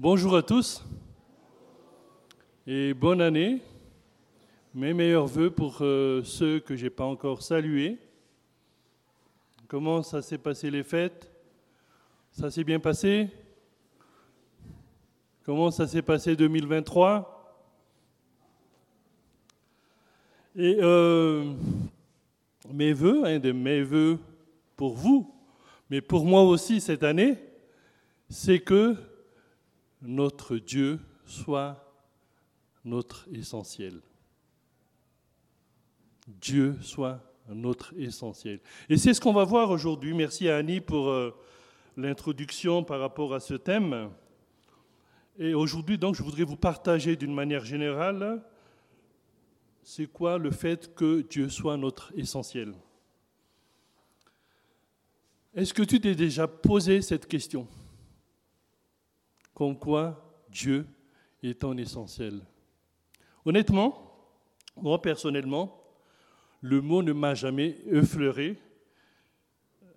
Bonjour 0.00 0.36
à 0.36 0.42
tous 0.44 0.84
et 2.68 2.94
bonne 2.94 3.20
année. 3.20 3.60
Mes 4.72 4.94
meilleurs 4.94 5.26
voeux 5.26 5.50
pour 5.50 5.78
euh, 5.80 6.22
ceux 6.22 6.60
que 6.60 6.76
je 6.76 6.84
n'ai 6.84 6.90
pas 6.90 7.04
encore 7.04 7.42
salués. 7.42 7.98
Comment 9.66 10.04
ça 10.04 10.22
s'est 10.22 10.38
passé 10.38 10.70
les 10.70 10.84
fêtes? 10.84 11.28
Ça 12.30 12.48
s'est 12.48 12.62
bien 12.62 12.78
passé? 12.78 13.28
Comment 15.42 15.72
ça 15.72 15.88
s'est 15.88 16.02
passé 16.02 16.36
2023 16.36 17.66
Et 20.54 20.78
euh, 20.80 21.54
mes 22.72 22.92
voeux, 22.92 23.24
un 23.24 23.40
de 23.40 23.50
mes 23.50 23.82
voeux 23.82 24.20
pour 24.76 24.94
vous, 24.94 25.34
mais 25.90 26.00
pour 26.00 26.24
moi 26.24 26.44
aussi 26.44 26.80
cette 26.80 27.02
année, 27.02 27.36
c'est 28.28 28.60
que 28.60 28.94
notre 30.02 30.56
Dieu 30.56 31.00
soit 31.24 31.84
notre 32.84 33.26
essentiel. 33.32 34.00
Dieu 36.26 36.76
soit 36.82 37.20
notre 37.48 37.94
essentiel. 37.98 38.60
Et 38.88 38.96
c'est 38.96 39.14
ce 39.14 39.20
qu'on 39.20 39.32
va 39.32 39.44
voir 39.44 39.70
aujourd'hui. 39.70 40.14
Merci 40.14 40.48
à 40.48 40.56
Annie 40.56 40.80
pour 40.80 41.08
euh, 41.08 41.34
l'introduction 41.96 42.84
par 42.84 43.00
rapport 43.00 43.34
à 43.34 43.40
ce 43.40 43.54
thème. 43.54 44.10
Et 45.38 45.54
aujourd'hui, 45.54 45.98
donc, 45.98 46.14
je 46.14 46.22
voudrais 46.22 46.44
vous 46.44 46.56
partager 46.56 47.16
d'une 47.16 47.34
manière 47.34 47.64
générale, 47.64 48.42
c'est 49.82 50.06
quoi 50.06 50.36
le 50.36 50.50
fait 50.50 50.94
que 50.94 51.22
Dieu 51.22 51.48
soit 51.48 51.76
notre 51.76 52.12
essentiel? 52.16 52.74
Est-ce 55.54 55.72
que 55.72 55.82
tu 55.82 56.00
t'es 56.00 56.14
déjà 56.14 56.46
posé 56.46 57.00
cette 57.00 57.26
question? 57.26 57.66
Comme 59.58 59.76
quoi 59.76 60.24
Dieu 60.48 60.86
est 61.42 61.58
ton 61.58 61.76
essentiel 61.76 62.42
Honnêtement, 63.44 64.16
moi 64.76 65.02
personnellement, 65.02 65.82
le 66.60 66.80
mot 66.80 67.02
ne 67.02 67.12
m'a 67.12 67.34
jamais 67.34 67.76
effleuré, 67.90 68.56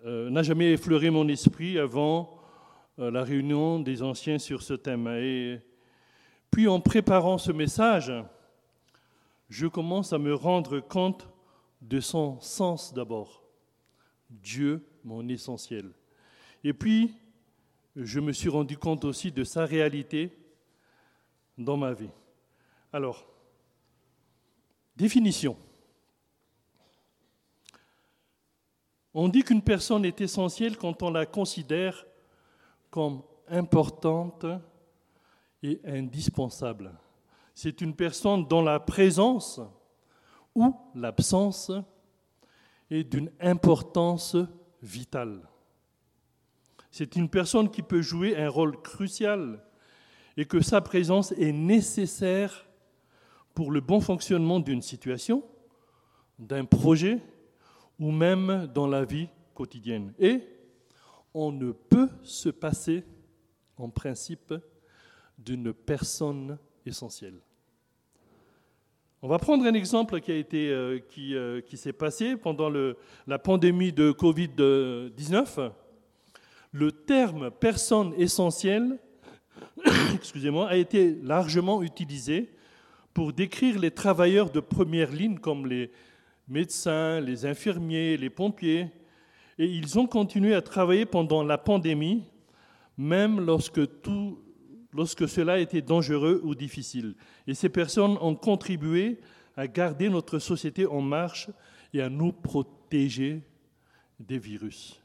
euh, 0.04 0.32
n'a 0.32 0.42
jamais 0.42 0.72
effleuré 0.72 1.12
mon 1.12 1.28
esprit 1.28 1.78
avant 1.78 2.40
euh, 2.98 3.12
la 3.12 3.24
réunion 3.24 3.80
des 3.80 4.02
anciens 4.02 4.40
sur 4.40 4.64
ce 4.64 4.74
thème. 4.74 5.08
Et 5.10 5.62
puis 6.50 6.68
en 6.68 6.80
préparant 6.80 7.38
ce 7.38 7.52
message, 7.52 8.12
je 9.48 9.68
commence 9.68 10.12
à 10.12 10.18
me 10.18 10.34
rendre 10.34 10.80
compte 10.80 11.30
de 11.84 12.00
son 12.00 12.40
sens 12.40 12.96
d'abord. 12.96 13.44
Dieu, 14.28 14.84
mon 15.04 15.28
essentiel. 15.30 15.92
Et 16.64 16.74
puis, 16.74 17.14
je 17.96 18.20
me 18.20 18.32
suis 18.32 18.50
rendu 18.50 18.78
compte 18.78 19.06
aussi 19.06 19.32
de 19.32 19.44
sa 19.44 19.66
réalité 19.66 20.32
dans 21.58 21.78
ma 21.78 21.94
vie. 21.94 22.10
Alors, 22.94 23.26
définition. 24.96 25.58
On 29.14 29.28
dit 29.28 29.44
qu'une 29.44 29.62
personne 29.62 30.06
est 30.06 30.22
essentielle 30.22 30.78
quand 30.78 31.04
on 31.04 31.12
la 31.12 31.26
considère 31.26 32.06
comme 32.90 33.22
importante 33.50 34.46
et 35.62 35.82
indispensable. 35.84 36.98
C'est 37.54 37.82
une 37.82 37.96
personne 37.96 38.48
dont 38.48 38.62
la 38.62 38.80
présence 38.80 39.60
ou 40.56 40.74
l'absence 40.96 41.72
est 42.90 43.04
d'une 43.04 43.32
importance 43.40 44.38
vitale. 44.82 45.42
C'est 46.92 47.16
une 47.16 47.30
personne 47.30 47.72
qui 47.72 47.82
peut 47.82 48.02
jouer 48.02 48.36
un 48.36 48.50
rôle 48.50 48.80
crucial 48.82 49.64
et 50.36 50.46
que 50.46 50.62
sa 50.62 50.82
présence 50.82 51.32
est 51.34 51.54
nécessaire 51.54 52.68
pour 53.54 53.72
le 53.72 53.80
bon 53.80 54.02
fonctionnement 54.02 54.60
d'une 54.60 54.82
situation, 54.82 55.44
d'un 56.38 56.66
projet 56.66 57.20
ou 57.98 58.12
même 58.12 58.70
dans 58.74 58.88
la 58.88 59.06
vie 59.06 59.30
quotidienne. 59.54 60.14
Et 60.20 60.42
on 61.34 61.54
ne 61.54 61.72
peut 61.72 62.10
se 62.24 62.50
passer, 62.50 63.06
en 63.78 63.90
principe, 63.90 64.54
d'une 65.38 65.74
personne 65.74 66.58
essentielle. 66.86 67.40
On 69.22 69.28
va 69.28 69.38
prendre 69.38 69.66
un 69.66 69.74
exemple 69.74 70.20
qui, 70.20 70.32
a 70.32 70.36
été, 70.36 70.70
euh, 70.70 71.00
qui, 71.00 71.36
euh, 71.36 71.62
qui 71.62 71.78
s'est 71.78 71.94
passé 71.94 72.36
pendant 72.36 72.70
la 73.28 73.40
pandémie 73.40 73.94
de 73.94 74.12
Covid-19. 74.12 75.72
Le 76.72 76.92
terme 76.92 77.52
personne 77.52 78.14
essentielle 78.18 78.98
excusez-moi, 80.16 80.70
a 80.70 80.76
été 80.76 81.16
largement 81.22 81.82
utilisé 81.82 82.52
pour 83.14 83.34
décrire 83.34 83.80
les 83.80 83.92
travailleurs 83.92 84.50
de 84.50 84.60
première 84.60 85.12
ligne 85.12 85.38
comme 85.38 85.68
les 85.68 85.92
médecins, 86.48 87.20
les 87.20 87.46
infirmiers, 87.46 88.18
les 88.18 88.30
pompiers, 88.30 88.88
et 89.58 89.66
ils 89.66 90.00
ont 90.00 90.08
continué 90.08 90.56
à 90.56 90.62
travailler 90.62 91.06
pendant 91.06 91.44
la 91.44 91.58
pandémie, 91.58 92.24
même 92.98 93.40
lorsque, 93.40 94.02
tout, 94.02 94.40
lorsque 94.94 95.28
cela 95.28 95.60
était 95.60 95.82
dangereux 95.82 96.42
ou 96.44 96.56
difficile. 96.56 97.16
Et 97.48 97.54
ces 97.54 97.70
personnes 97.70 98.18
ont 98.22 98.36
contribué 98.36 99.20
à 99.56 99.68
garder 99.68 100.10
notre 100.10 100.40
société 100.40 100.86
en 100.86 101.02
marche 101.02 101.50
et 101.94 102.02
à 102.02 102.10
nous 102.10 102.32
protéger 102.32 103.42
des 104.20 104.40
virus. 104.40 105.01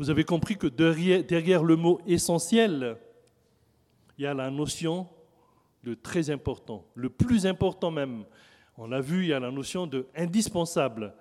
Vous 0.00 0.08
avez 0.08 0.24
compris 0.24 0.56
que 0.56 0.66
derrière, 0.66 1.62
le 1.62 1.76
mot 1.76 2.00
essentiel, 2.06 2.96
il 4.16 4.24
y 4.24 4.26
a 4.26 4.32
la 4.32 4.50
notion 4.50 5.06
de 5.84 5.92
très 5.92 6.30
important, 6.30 6.86
le 6.94 7.10
plus 7.10 7.44
important 7.44 7.90
même, 7.90 8.24
on 8.78 8.86
l'a 8.86 9.02
vu, 9.02 9.24
il 9.24 9.28
y 9.28 9.34
a 9.34 9.40
la 9.40 9.50
notion 9.50 9.86
de 9.86 10.06
indispensable, 10.16 11.12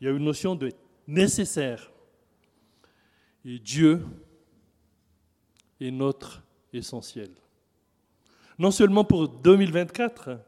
il 0.00 0.04
y 0.04 0.08
a 0.08 0.12
une 0.12 0.22
notion 0.22 0.54
de 0.54 0.70
nécessaire. 1.08 1.90
Et 3.44 3.58
Dieu 3.58 4.06
est 5.80 5.90
notre 5.90 6.44
essentiel. 6.72 7.30
Non 8.60 8.70
seulement 8.70 9.02
pour 9.02 9.28
2024, 9.28 10.38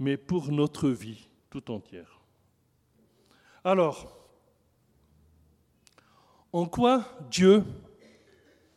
mais 0.00 0.18
pour 0.18 0.52
notre 0.52 0.90
vie 0.90 1.30
tout 1.48 1.70
entière. 1.70 2.20
Alors, 3.64 4.23
en 6.54 6.66
quoi 6.66 7.04
Dieu 7.32 7.64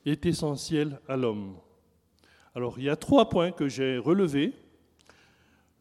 est 0.04 0.26
essentiel 0.26 1.00
à 1.08 1.16
l'homme? 1.16 1.60
Alors, 2.56 2.80
il 2.80 2.86
y 2.86 2.90
a 2.90 2.96
trois 2.96 3.30
points 3.30 3.52
que 3.52 3.68
j'ai 3.68 4.00
relevés. 4.00 4.56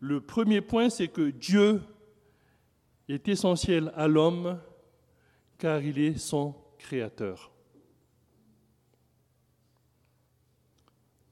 Le 0.00 0.20
premier 0.20 0.60
point, 0.60 0.90
c'est 0.90 1.08
que 1.08 1.30
Dieu 1.30 1.80
est 3.08 3.28
essentiel 3.28 3.92
à 3.96 4.08
l'homme 4.08 4.60
car 5.56 5.80
il 5.80 5.98
est 5.98 6.18
son 6.18 6.54
créateur. 6.78 7.50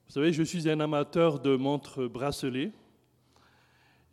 Vous 0.07 0.13
savez, 0.15 0.33
je 0.33 0.43
suis 0.43 0.71
un 0.71 0.81
amateur 0.81 1.41
de 1.41 1.57
montres 1.57 2.09
bracelets 2.09 2.73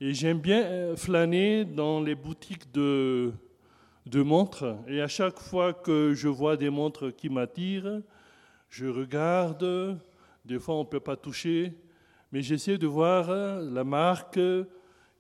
et 0.02 0.14
j'aime 0.14 0.40
bien 0.40 0.64
euh, 0.64 0.96
flâner 0.98 1.64
dans 1.64 2.02
les 2.02 2.16
boutiques 2.16 2.70
de, 2.74 3.32
de 4.06 4.22
montres. 4.22 4.78
Et 4.88 5.02
à 5.02 5.08
chaque 5.08 5.40
fois 5.40 5.74
que 5.74 6.14
je 6.14 6.28
vois 6.28 6.58
des 6.58 6.70
montres 6.70 7.16
qui 7.16 7.30
m'attirent, 7.30 8.02
je 8.70 8.86
regarde. 8.88 10.00
Des 10.46 10.60
fois, 10.60 10.76
on 10.76 10.84
ne 10.84 10.90
peut 10.90 11.00
pas 11.00 11.16
toucher 11.16 11.74
mais 12.32 12.42
j'essaie 12.42 12.78
de 12.78 12.88
voir 12.88 13.30
la 13.62 13.84
marque 13.84 14.40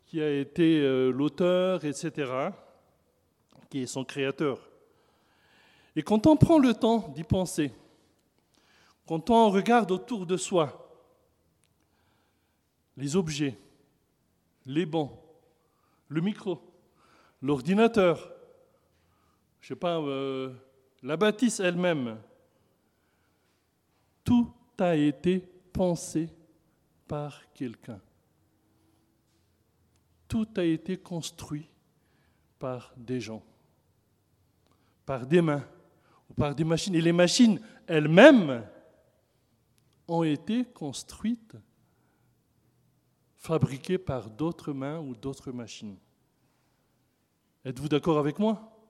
qui 0.06 0.22
a 0.22 0.31
été 0.40 0.80
euh, 0.80 1.12
l'auteur, 1.12 1.84
etc., 1.84 2.31
qui 3.69 3.80
est 3.84 3.88
son 3.88 4.03
créateur. 4.03 4.59
Et 5.96 6.03
quand 6.03 6.25
on 6.25 6.38
prend 6.38 6.58
le 6.58 6.74
temps 6.74 7.09
d'y 7.09 7.24
penser, 7.24 7.72
quand 9.06 9.30
on 9.30 9.50
regarde 9.50 9.92
autour 9.92 10.25
de 10.25 10.38
soi 10.38 10.77
les 12.98 13.16
objets, 13.16 13.57
les 14.66 14.86
bancs, 14.86 15.12
le 16.07 16.22
micro, 16.22 16.62
l'ordinateur, 17.42 18.31
je 19.62 19.68
ne 19.68 19.68
sais 19.69 19.80
pas, 19.80 20.00
euh, 20.00 20.52
la 21.04 21.16
bâtisse 21.16 21.60
elle-même, 21.60 22.18
tout 24.24 24.52
a 24.80 24.96
été 24.96 25.40
pensé 25.72 26.30
par 27.08 27.42
quelqu'un. 27.54 28.02
Tout 30.28 30.48
a 30.58 30.63
été 30.63 30.98
construit 30.98 31.69
par 32.58 32.94
des 32.98 33.19
gens, 33.19 33.44
par 35.06 35.28
des 35.28 35.42
mains 35.42 35.63
ou 36.30 36.34
par 36.34 36.56
des 36.56 36.63
machines. 36.63 36.96
Et 36.96 37.02
les 37.02 37.12
machines 37.12 37.60
elles-mêmes 37.86 38.66
ont 40.08 40.24
été 40.24 40.66
construites, 40.66 41.56
fabriquées 43.38 43.98
par 43.98 44.30
d'autres 44.30 44.74
mains 44.74 45.00
ou 45.00 45.16
d'autres 45.16 45.52
machines. 45.52 45.98
Êtes-vous 47.63 47.90
d'accord 47.90 48.18
avec 48.18 48.40
moi? 48.40 48.81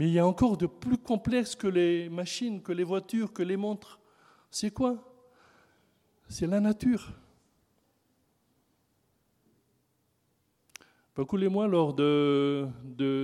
Mais 0.00 0.08
il 0.08 0.14
y 0.14 0.18
a 0.18 0.26
encore 0.26 0.56
de 0.56 0.64
plus 0.64 0.96
complexe 0.96 1.54
que 1.54 1.66
les 1.66 2.08
machines, 2.08 2.62
que 2.62 2.72
les 2.72 2.84
voitures, 2.84 3.34
que 3.34 3.42
les 3.42 3.58
montres 3.58 4.00
C'est 4.50 4.70
quoi? 4.70 4.96
C'est 6.26 6.46
la 6.46 6.58
nature. 6.58 7.12
Beaucoup 11.14 11.36
les 11.36 11.50
mois, 11.50 11.68
lors 11.68 11.92
de, 11.92 12.66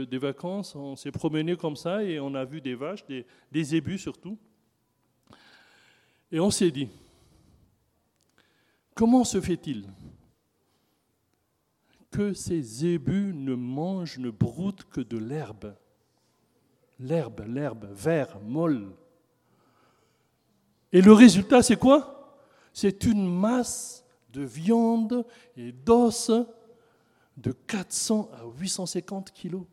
des 0.05 0.19
vacances, 0.19 0.77
on 0.77 0.97
s'est 0.97 1.13
promené 1.13 1.57
comme 1.57 1.77
ça 1.77 2.05
et 2.05 2.21
on 2.21 2.35
a 2.35 2.45
vu 2.45 2.61
des 2.61 2.75
vaches, 2.75 3.07
des, 3.07 3.25
des 3.51 3.65
zébus 3.65 3.97
surtout. 3.97 4.37
Et 6.31 6.39
on 6.39 6.51
s'est 6.51 6.71
dit, 6.71 6.91
comment 8.95 9.25
se 9.25 9.41
fait-il 9.41 9.89
que 12.11 12.35
ces 12.35 12.61
zébus 12.61 13.33
ne 13.33 13.55
mangent, 13.55 14.19
ne 14.19 14.29
broutent 14.29 14.85
que 14.91 15.01
de 15.01 15.17
l'herbe? 15.17 15.75
L'herbe, 16.99 17.45
l'herbe, 17.47 17.87
vert, 17.93 18.41
molle. 18.41 18.95
Et 20.93 21.03
le 21.03 21.13
résultat, 21.13 21.63
c'est 21.63 21.77
quoi? 21.77 22.41
C'est 22.73 23.05
une 23.05 23.29
masse 23.29 24.05
de 24.31 24.43
viande 24.43 25.27
et 25.57 25.73
d'os 25.73 26.31
de 27.37 27.53
400 27.53 28.31
à 28.33 28.45
850 28.45 29.31
kilos. 29.33 29.65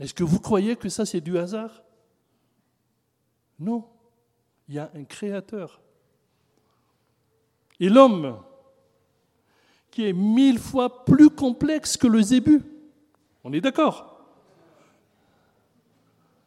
Est-ce 0.00 0.14
que 0.14 0.24
vous 0.24 0.40
croyez 0.40 0.74
que 0.74 0.88
ça, 0.88 1.06
c'est 1.06 1.20
du 1.20 1.38
hasard? 1.38 1.82
Non. 3.58 3.88
Il 4.68 4.74
y 4.74 4.78
a 4.78 4.90
un 4.94 5.04
créateur. 5.04 5.80
Et 7.78 7.88
l'homme, 7.88 8.42
qui 9.90 10.06
est 10.06 10.12
mille 10.12 10.58
fois 10.58 11.04
plus 11.04 11.30
complexe 11.30 11.96
que 11.96 12.06
le 12.06 12.22
zébu, 12.22 12.62
on 13.44 13.52
est 13.52 13.60
d'accord? 13.60 14.11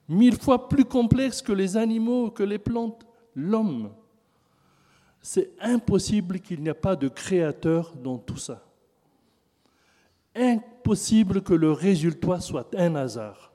Mille 0.08 0.40
fois 0.40 0.70
plus 0.70 0.86
complexe 0.86 1.42
que 1.42 1.52
les 1.52 1.78
animaux, 1.78 2.32
que 2.32 2.44
les 2.44 2.60
plantes, 2.60 3.06
l'homme. 3.36 3.92
C'est 5.22 5.52
impossible 5.60 6.40
qu'il 6.40 6.62
n'y 6.62 6.70
ait 6.70 6.74
pas 6.74 6.96
de 6.96 7.08
créateur 7.08 7.94
dans 7.96 8.18
tout 8.18 8.38
ça 8.38 8.66
impossible 10.36 11.42
que 11.42 11.54
le 11.54 11.72
résultat 11.72 12.42
soit 12.42 12.76
un 12.76 12.96
hasard. 12.96 13.54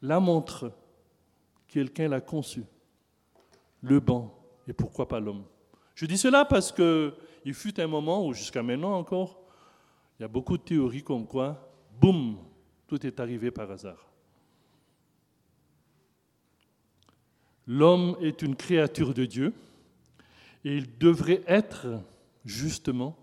La 0.00 0.18
montre, 0.18 0.72
quelqu'un 1.68 2.08
l'a 2.08 2.20
conçue. 2.20 2.64
Le 3.82 4.00
banc, 4.00 4.34
et 4.66 4.72
pourquoi 4.72 5.06
pas 5.06 5.20
l'homme 5.20 5.44
Je 5.94 6.06
dis 6.06 6.18
cela 6.18 6.44
parce 6.44 6.72
qu'il 6.72 7.54
fut 7.54 7.78
un 7.80 7.86
moment 7.86 8.26
où, 8.26 8.32
jusqu'à 8.32 8.62
maintenant 8.62 8.96
encore, 8.96 9.40
il 10.18 10.22
y 10.22 10.24
a 10.24 10.28
beaucoup 10.28 10.56
de 10.56 10.62
théories 10.62 11.02
comme 11.02 11.26
quoi, 11.26 11.68
boum, 12.00 12.38
tout 12.86 13.04
est 13.06 13.20
arrivé 13.20 13.50
par 13.50 13.70
hasard. 13.70 14.11
L'homme 17.66 18.16
est 18.20 18.42
une 18.42 18.56
créature 18.56 19.14
de 19.14 19.24
Dieu 19.24 19.52
et 20.64 20.76
il 20.76 20.98
devrait 20.98 21.42
être 21.46 21.86
justement 22.44 23.16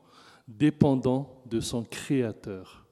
dépendant 0.47 1.41
de 1.45 1.59
son 1.59 1.83
Créateur. 1.83 2.85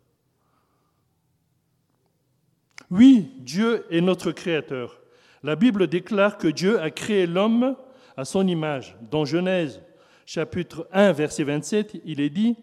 Oui, 2.90 3.32
Dieu 3.40 3.86
est 3.90 4.02
notre 4.02 4.32
Créateur. 4.32 5.00
La 5.44 5.56
Bible 5.56 5.88
déclare 5.88 6.38
que 6.38 6.48
Dieu 6.48 6.80
a 6.80 6.90
créé 6.92 7.28
l'homme 7.28 7.76
à 8.16 8.26
son 8.26 8.48
image. 8.48 8.96
Dans 9.10 9.26
Genèse 9.26 9.82
chapitre 10.26 10.88
1, 10.92 11.12
verset 11.14 11.44
27, 11.44 12.02
il 12.06 12.20
est 12.20 12.30
dit, 12.30 12.56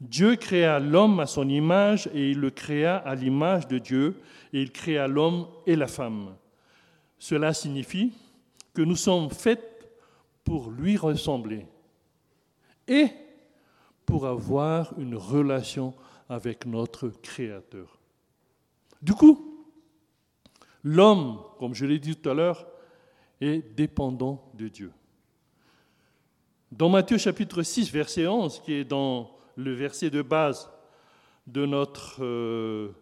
Dieu 0.00 0.36
créa 0.36 0.78
l'homme 0.78 1.20
à 1.20 1.26
son 1.26 1.48
image 1.48 2.08
et 2.14 2.30
il 2.30 2.40
le 2.40 2.50
créa 2.50 2.96
à 2.96 3.14
l'image 3.14 3.66
de 3.66 3.78
Dieu 3.78 4.20
et 4.52 4.60
il 4.60 4.70
créa 4.70 5.08
l'homme 5.08 5.46
et 5.66 5.76
la 5.76 5.86
femme. 5.86 6.34
Cela 7.18 7.52
signifie 7.54 8.12
que 8.74 8.82
nous 8.82 8.96
sommes 8.96 9.30
faits 9.30 9.62
pour 10.44 10.70
lui 10.70 10.96
ressembler. 10.96 11.66
Et 12.88 13.08
pour 14.04 14.26
avoir 14.26 14.96
une 14.98 15.16
relation 15.16 15.92
avec 16.28 16.66
notre 16.66 17.08
Créateur. 17.08 17.98
Du 19.02 19.12
coup, 19.12 19.66
l'homme, 20.84 21.40
comme 21.58 21.74
je 21.74 21.84
l'ai 21.84 21.98
dit 21.98 22.16
tout 22.16 22.30
à 22.30 22.34
l'heure, 22.34 22.66
est 23.40 23.74
dépendant 23.74 24.50
de 24.54 24.68
Dieu. 24.68 24.92
Dans 26.72 26.88
Matthieu 26.88 27.18
chapitre 27.18 27.62
6, 27.62 27.90
verset 27.90 28.26
11, 28.26 28.60
qui 28.60 28.74
est 28.74 28.84
dans 28.84 29.30
le 29.56 29.72
verset 29.72 30.10
de 30.10 30.22
base 30.22 30.70
de 31.46 31.64
notre 31.64 32.22
euh, 32.22 32.94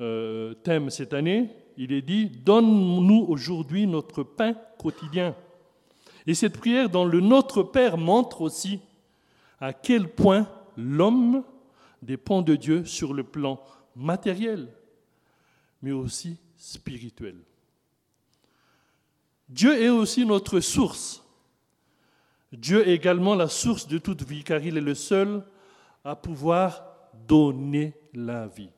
euh, 0.00 0.54
thème 0.54 0.90
cette 0.90 1.14
année, 1.14 1.50
il 1.78 1.92
est 1.92 2.02
dit, 2.02 2.26
Donne-nous 2.26 3.24
aujourd'hui 3.28 3.86
notre 3.86 4.24
pain 4.24 4.54
quotidien. 4.78 5.34
Et 6.26 6.34
cette 6.34 6.58
prière 6.58 6.90
dans 6.90 7.04
le 7.04 7.20
Notre 7.20 7.62
Père 7.62 7.96
montre 7.96 8.42
aussi 8.42 8.80
à 9.60 9.72
quel 9.72 10.08
point 10.08 10.48
l'homme 10.76 11.44
dépend 12.02 12.42
de 12.42 12.56
Dieu 12.56 12.84
sur 12.84 13.14
le 13.14 13.22
plan 13.22 13.60
matériel, 13.94 14.68
mais 15.80 15.92
aussi 15.92 16.36
spirituel. 16.56 17.36
Dieu 19.48 19.80
est 19.80 19.88
aussi 19.88 20.26
notre 20.26 20.60
source. 20.60 21.24
Dieu 22.52 22.86
est 22.88 22.94
également 22.94 23.36
la 23.36 23.48
source 23.48 23.86
de 23.86 23.98
toute 23.98 24.22
vie, 24.22 24.42
car 24.42 24.62
il 24.62 24.76
est 24.76 24.82
le 24.82 24.94
seul 24.94 25.44
à 26.04 26.16
pouvoir 26.16 26.82
donner 27.28 27.94
la 28.12 28.48
vie. 28.48 28.70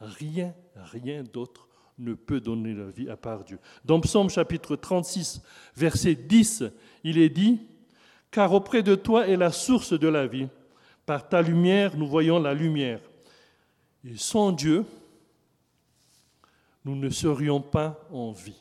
Rien, 0.00 0.54
rien 0.74 1.22
d'autre 1.22 1.68
ne 2.02 2.14
peut 2.14 2.40
donner 2.40 2.74
la 2.74 2.90
vie 2.90 3.08
à 3.08 3.16
part 3.16 3.44
Dieu. 3.44 3.58
Dans 3.84 4.00
Psaume 4.00 4.28
chapitre 4.28 4.76
36, 4.76 5.42
verset 5.76 6.14
10, 6.14 6.64
il 7.04 7.18
est 7.18 7.28
dit, 7.28 7.60
car 8.30 8.52
auprès 8.52 8.82
de 8.82 8.94
toi 8.94 9.28
est 9.28 9.36
la 9.36 9.52
source 9.52 9.92
de 9.92 10.08
la 10.08 10.26
vie. 10.26 10.48
Par 11.06 11.28
ta 11.28 11.42
lumière, 11.42 11.96
nous 11.96 12.06
voyons 12.06 12.38
la 12.38 12.54
lumière. 12.54 13.00
Et 14.04 14.16
sans 14.16 14.52
Dieu, 14.52 14.84
nous 16.84 16.96
ne 16.96 17.10
serions 17.10 17.60
pas 17.60 18.06
en 18.10 18.32
vie. 18.32 18.60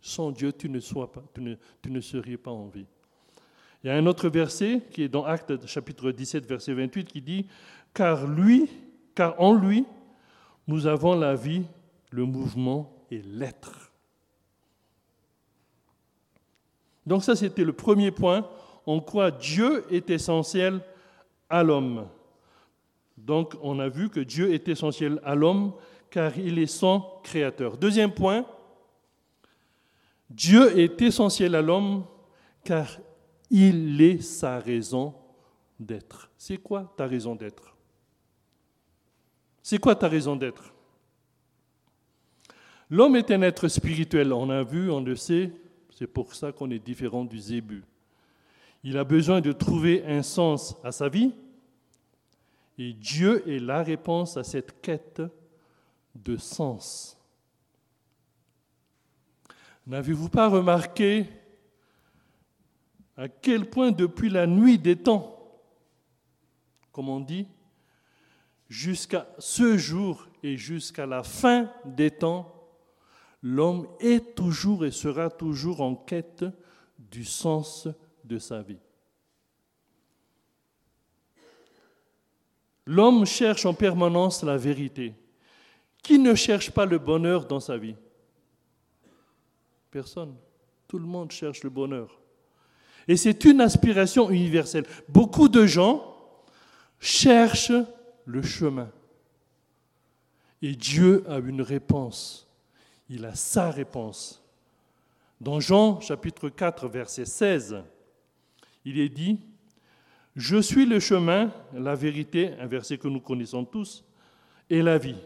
Sans 0.00 0.30
Dieu, 0.30 0.52
tu 0.52 0.68
ne, 0.68 0.80
pas, 0.80 1.22
tu 1.82 1.90
ne, 1.90 2.00
serais 2.00 2.36
pas 2.36 2.50
en 2.50 2.68
vie. 2.68 2.86
Il 3.82 3.88
y 3.88 3.90
a 3.90 3.96
un 3.96 4.06
autre 4.06 4.28
verset 4.28 4.82
qui 4.90 5.02
est 5.02 5.08
dans 5.08 5.24
Actes 5.24 5.66
chapitre 5.66 6.10
17, 6.10 6.46
verset 6.46 6.72
28, 6.72 7.04
qui 7.04 7.20
dit 7.20 7.46
Car 7.92 8.26
lui, 8.26 8.68
car 9.14 9.40
en 9.40 9.54
lui, 9.54 9.84
nous 10.66 10.86
avons 10.86 11.14
la 11.14 11.34
vie, 11.34 11.64
le 12.10 12.24
mouvement 12.24 12.92
et 13.10 13.20
l'être. 13.22 13.92
Donc 17.04 17.24
ça, 17.24 17.34
c'était 17.34 17.64
le 17.64 17.72
premier 17.72 18.10
point, 18.10 18.48
en 18.86 19.00
quoi 19.00 19.30
Dieu 19.30 19.84
est 19.90 20.10
essentiel 20.10 20.80
à 21.48 21.62
l'homme. 21.62 22.06
Donc 23.16 23.54
on 23.62 23.78
a 23.78 23.88
vu 23.88 24.08
que 24.08 24.20
Dieu 24.20 24.52
est 24.52 24.68
essentiel 24.68 25.20
à 25.24 25.34
l'homme 25.34 25.72
car 26.10 26.36
il 26.38 26.58
est 26.58 26.66
son 26.66 27.04
créateur. 27.22 27.76
Deuxième 27.76 28.12
point, 28.12 28.44
Dieu 30.28 30.78
est 30.78 31.00
essentiel 31.02 31.54
à 31.54 31.62
l'homme 31.62 32.04
car 32.64 32.88
il 33.50 34.00
est 34.00 34.22
sa 34.22 34.58
raison 34.58 35.14
d'être. 35.78 36.30
C'est 36.36 36.58
quoi 36.58 36.92
ta 36.96 37.06
raison 37.06 37.34
d'être? 37.34 37.71
C'est 39.62 39.78
quoi 39.78 39.94
ta 39.94 40.08
raison 40.08 40.36
d'être? 40.36 40.72
L'homme 42.90 43.16
est 43.16 43.30
un 43.30 43.42
être 43.42 43.68
spirituel, 43.68 44.32
on 44.32 44.50
a 44.50 44.62
vu, 44.62 44.90
on 44.90 45.00
le 45.00 45.16
sait, 45.16 45.50
c'est 45.90 46.06
pour 46.06 46.34
ça 46.34 46.52
qu'on 46.52 46.70
est 46.70 46.78
différent 46.78 47.24
du 47.24 47.38
zébu. 47.38 47.84
Il 48.84 48.98
a 48.98 49.04
besoin 49.04 49.40
de 49.40 49.52
trouver 49.52 50.04
un 50.04 50.22
sens 50.22 50.76
à 50.82 50.92
sa 50.92 51.08
vie 51.08 51.32
et 52.76 52.92
Dieu 52.92 53.48
est 53.48 53.60
la 53.60 53.82
réponse 53.82 54.36
à 54.36 54.44
cette 54.44 54.80
quête 54.82 55.22
de 56.14 56.36
sens. 56.36 57.16
N'avez-vous 59.86 60.28
pas 60.28 60.48
remarqué 60.48 61.26
à 63.16 63.28
quel 63.28 63.68
point 63.68 63.90
depuis 63.90 64.28
la 64.28 64.46
nuit 64.46 64.78
des 64.78 64.96
temps, 64.96 65.38
comme 66.92 67.08
on 67.08 67.20
dit, 67.20 67.46
jusqu'à 68.72 69.28
ce 69.38 69.76
jour 69.76 70.26
et 70.42 70.56
jusqu'à 70.56 71.04
la 71.04 71.22
fin 71.22 71.70
des 71.84 72.10
temps, 72.10 72.50
l'homme 73.42 73.86
est 74.00 74.34
toujours 74.34 74.86
et 74.86 74.90
sera 74.90 75.28
toujours 75.28 75.82
en 75.82 75.94
quête 75.94 76.46
du 76.98 77.22
sens 77.22 77.86
de 78.24 78.38
sa 78.38 78.62
vie. 78.62 78.78
L'homme 82.86 83.26
cherche 83.26 83.66
en 83.66 83.74
permanence 83.74 84.42
la 84.42 84.56
vérité. 84.56 85.14
Qui 86.02 86.18
ne 86.18 86.34
cherche 86.34 86.70
pas 86.70 86.86
le 86.86 86.98
bonheur 86.98 87.44
dans 87.44 87.60
sa 87.60 87.76
vie? 87.76 87.94
Personne. 89.90 90.34
Tout 90.88 90.98
le 90.98 91.06
monde 91.06 91.30
cherche 91.30 91.62
le 91.62 91.70
bonheur. 91.70 92.18
Et 93.06 93.18
c'est 93.18 93.44
une 93.44 93.60
aspiration 93.60 94.30
universelle. 94.30 94.86
Beaucoup 95.10 95.50
de 95.50 95.66
gens 95.66 96.16
cherchent 96.98 97.72
le 98.24 98.42
chemin. 98.42 98.90
Et 100.60 100.74
Dieu 100.76 101.24
a 101.28 101.38
une 101.38 101.62
réponse 101.62 102.48
il 103.12 103.26
a 103.26 103.34
sa 103.34 103.70
réponse. 103.70 104.42
Dans 105.40 105.60
Jean 105.60 106.00
chapitre 106.00 106.48
4, 106.48 106.88
verset 106.88 107.26
16, 107.26 107.82
il 108.86 108.98
est 108.98 109.10
dit, 109.10 109.38
Je 110.34 110.56
suis 110.56 110.86
le 110.86 110.98
chemin, 110.98 111.52
la 111.74 111.94
vérité, 111.94 112.54
un 112.58 112.66
verset 112.66 112.96
que 112.96 113.08
nous 113.08 113.20
connaissons 113.20 113.64
tous, 113.64 114.04
et 114.70 114.80
la 114.80 114.96
vie. 114.96 115.18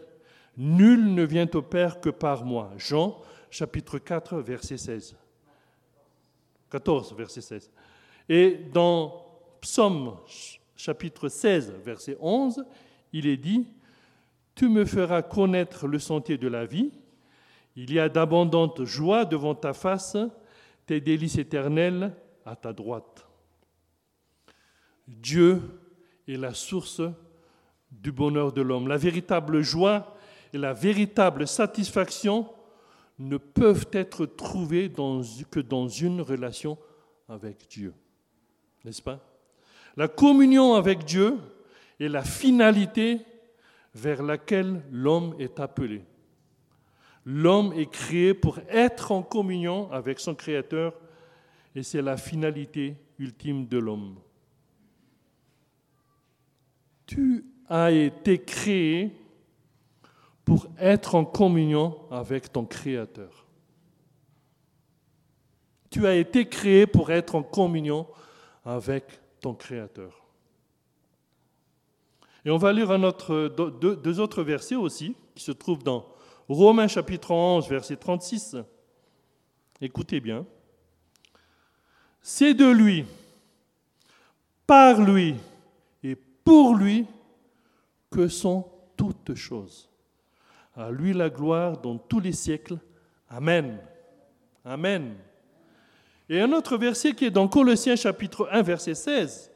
Nul 0.57 1.13
ne 1.13 1.23
vient 1.23 1.47
au 1.53 1.61
Père 1.61 2.01
que 2.01 2.09
par 2.09 2.43
moi. 2.43 2.73
Jean 2.77 3.21
chapitre 3.49 3.99
4, 3.99 4.39
verset 4.39 4.77
16. 4.77 5.15
14, 6.69 7.15
verset 7.15 7.41
16. 7.41 7.71
Et 8.27 8.59
dans 8.73 9.25
Psaume 9.61 10.17
chapitre 10.75 11.29
16, 11.29 11.73
verset 11.85 12.17
11, 12.19 12.65
il 13.13 13.27
est 13.27 13.37
dit, 13.37 13.67
Tu 14.55 14.69
me 14.69 14.85
feras 14.85 15.21
connaître 15.21 15.87
le 15.87 15.99
sentier 15.99 16.37
de 16.37 16.47
la 16.47 16.65
vie, 16.65 16.91
il 17.75 17.93
y 17.93 17.99
a 17.99 18.09
d'abondantes 18.09 18.83
joies 18.83 19.25
devant 19.25 19.53
ta 19.53 19.73
face, 19.73 20.17
tes 20.85 20.99
délices 20.99 21.37
éternelles 21.37 22.13
à 22.45 22.55
ta 22.55 22.73
droite. 22.73 23.27
Dieu 25.07 25.61
est 26.27 26.37
la 26.37 26.53
source 26.53 27.01
du 27.91 28.11
bonheur 28.11 28.51
de 28.51 28.61
l'homme. 28.61 28.87
La 28.87 28.97
véritable 28.97 29.61
joie 29.61 30.15
et 30.53 30.57
la 30.57 30.73
véritable 30.73 31.47
satisfaction 31.47 32.49
ne 33.19 33.37
peuvent 33.37 33.87
être 33.91 34.25
trouvées 34.25 34.91
que 35.49 35.59
dans 35.59 35.87
une 35.87 36.21
relation 36.21 36.77
avec 37.29 37.67
Dieu. 37.69 37.93
N'est-ce 38.85 39.01
pas? 39.01 39.19
La 39.95 40.07
communion 40.07 40.75
avec 40.75 41.03
Dieu 41.03 41.37
est 41.99 42.07
la 42.07 42.23
finalité 42.23 43.21
vers 43.93 44.21
laquelle 44.21 44.83
l'homme 44.91 45.35
est 45.39 45.59
appelé. 45.59 46.03
L'homme 47.25 47.73
est 47.73 47.91
créé 47.91 48.33
pour 48.33 48.59
être 48.69 49.11
en 49.11 49.23
communion 49.23 49.91
avec 49.91 50.19
son 50.19 50.35
Créateur 50.35 50.93
et 51.75 51.83
c'est 51.83 52.01
la 52.01 52.17
finalité 52.17 52.95
ultime 53.19 53.67
de 53.67 53.77
l'homme. 53.77 54.15
Tu 57.05 57.45
as 57.67 57.91
été 57.91 58.43
créé 58.43 59.11
pour 60.45 60.67
être 60.79 61.15
en 61.15 61.25
communion 61.25 61.97
avec 62.09 62.51
ton 62.51 62.65
Créateur. 62.65 63.45
Tu 65.89 66.05
as 66.05 66.15
été 66.15 66.47
créé 66.47 66.85
pour 66.87 67.11
être 67.11 67.35
en 67.35 67.43
communion 67.43 68.07
avec 68.63 69.03
ton 69.41 69.53
Créateur. 69.53 70.26
Et 72.47 72.49
on 72.49 72.55
va 72.55 72.71
lire 72.71 72.91
un 72.91 73.03
autre, 73.03 73.49
deux, 73.57 74.19
autres 74.21 74.41
versets 74.41 74.77
aussi, 74.77 75.17
qui 75.35 75.43
se 75.43 75.51
trouvent 75.51 75.83
dans 75.83 76.05
Romains 76.47 76.87
chapitre 76.87 77.31
11, 77.31 77.67
verset 77.67 77.97
36. 77.97 78.55
Écoutez 79.81 80.21
bien. 80.21 80.45
C'est 82.21 82.53
de 82.53 82.69
lui, 82.69 83.03
par 84.65 85.01
lui 85.01 85.35
et 86.01 86.15
pour 86.15 86.75
lui 86.75 87.05
que 88.09 88.29
sont 88.29 88.65
toutes 88.95 89.35
choses. 89.35 89.89
À 90.73 90.89
lui 90.89 91.11
la 91.11 91.29
gloire 91.29 91.81
dans 91.81 91.97
tous 91.97 92.21
les 92.21 92.31
siècles. 92.31 92.77
Amen. 93.27 93.77
Amen. 94.63 95.15
Et 96.29 96.39
un 96.39 96.53
autre 96.53 96.77
verset 96.77 97.11
qui 97.11 97.25
est 97.25 97.29
dans 97.29 97.49
Colossiens 97.49 97.97
chapitre 97.97 98.47
1, 98.53 98.61
verset 98.61 98.95
16. 98.95 99.51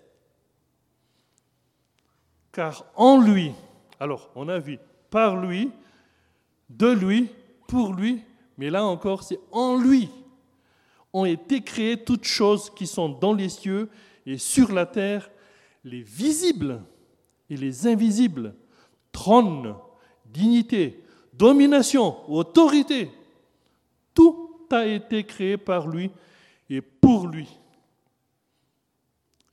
Car 2.51 2.85
en 2.95 3.19
lui, 3.19 3.51
alors 3.99 4.29
on 4.35 4.47
a 4.49 4.59
vu, 4.59 4.77
par 5.09 5.37
lui, 5.37 5.71
de 6.69 6.87
lui, 6.87 7.29
pour 7.67 7.93
lui, 7.93 8.23
mais 8.57 8.69
là 8.69 8.83
encore, 8.83 9.23
c'est 9.23 9.39
en 9.51 9.77
lui 9.77 10.09
ont 11.13 11.25
été 11.25 11.61
créées 11.61 12.03
toutes 12.03 12.23
choses 12.23 12.69
qui 12.69 12.87
sont 12.87 13.09
dans 13.09 13.33
les 13.33 13.49
cieux 13.49 13.89
et 14.25 14.37
sur 14.37 14.71
la 14.71 14.85
terre, 14.85 15.29
les 15.83 16.01
visibles 16.01 16.81
et 17.49 17.57
les 17.57 17.87
invisibles, 17.87 18.55
trône, 19.11 19.75
dignité, 20.25 21.03
domination, 21.33 22.29
autorité. 22.31 23.11
Tout 24.13 24.67
a 24.71 24.85
été 24.85 25.23
créé 25.23 25.57
par 25.57 25.87
lui 25.87 26.11
et 26.69 26.81
pour 26.81 27.27
lui. 27.27 27.47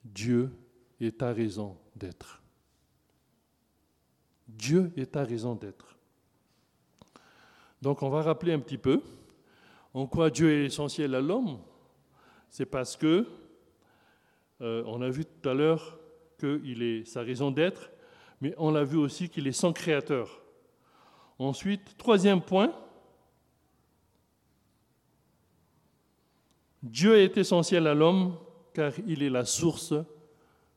Dieu 0.04 0.50
est 1.00 1.18
ta 1.18 1.32
raison 1.32 1.76
d'être. 1.96 2.37
Dieu 4.48 4.90
est 4.96 5.12
ta 5.12 5.24
raison 5.24 5.54
d'être. 5.54 5.96
Donc 7.82 8.02
on 8.02 8.08
va 8.08 8.22
rappeler 8.22 8.52
un 8.52 8.58
petit 8.58 8.78
peu 8.78 9.00
en 9.94 10.06
quoi 10.06 10.30
Dieu 10.30 10.50
est 10.52 10.66
essentiel 10.66 11.14
à 11.14 11.20
l'homme. 11.20 11.58
C'est 12.50 12.66
parce 12.66 12.96
que, 12.96 13.26
euh, 14.60 14.82
on 14.86 15.02
a 15.02 15.08
vu 15.08 15.24
tout 15.24 15.48
à 15.48 15.54
l'heure 15.54 15.98
qu'il 16.38 16.82
est 16.82 17.04
sa 17.04 17.22
raison 17.22 17.50
d'être, 17.50 17.90
mais 18.40 18.54
on 18.58 18.70
l'a 18.70 18.84
vu 18.84 18.96
aussi 18.96 19.28
qu'il 19.28 19.46
est 19.46 19.52
son 19.52 19.72
créateur. 19.72 20.40
Ensuite, 21.38 21.96
troisième 21.96 22.40
point, 22.40 22.72
Dieu 26.82 27.18
est 27.18 27.36
essentiel 27.36 27.86
à 27.86 27.94
l'homme 27.94 28.36
car 28.72 28.92
il 29.06 29.22
est 29.22 29.30
la 29.30 29.44
source 29.44 29.94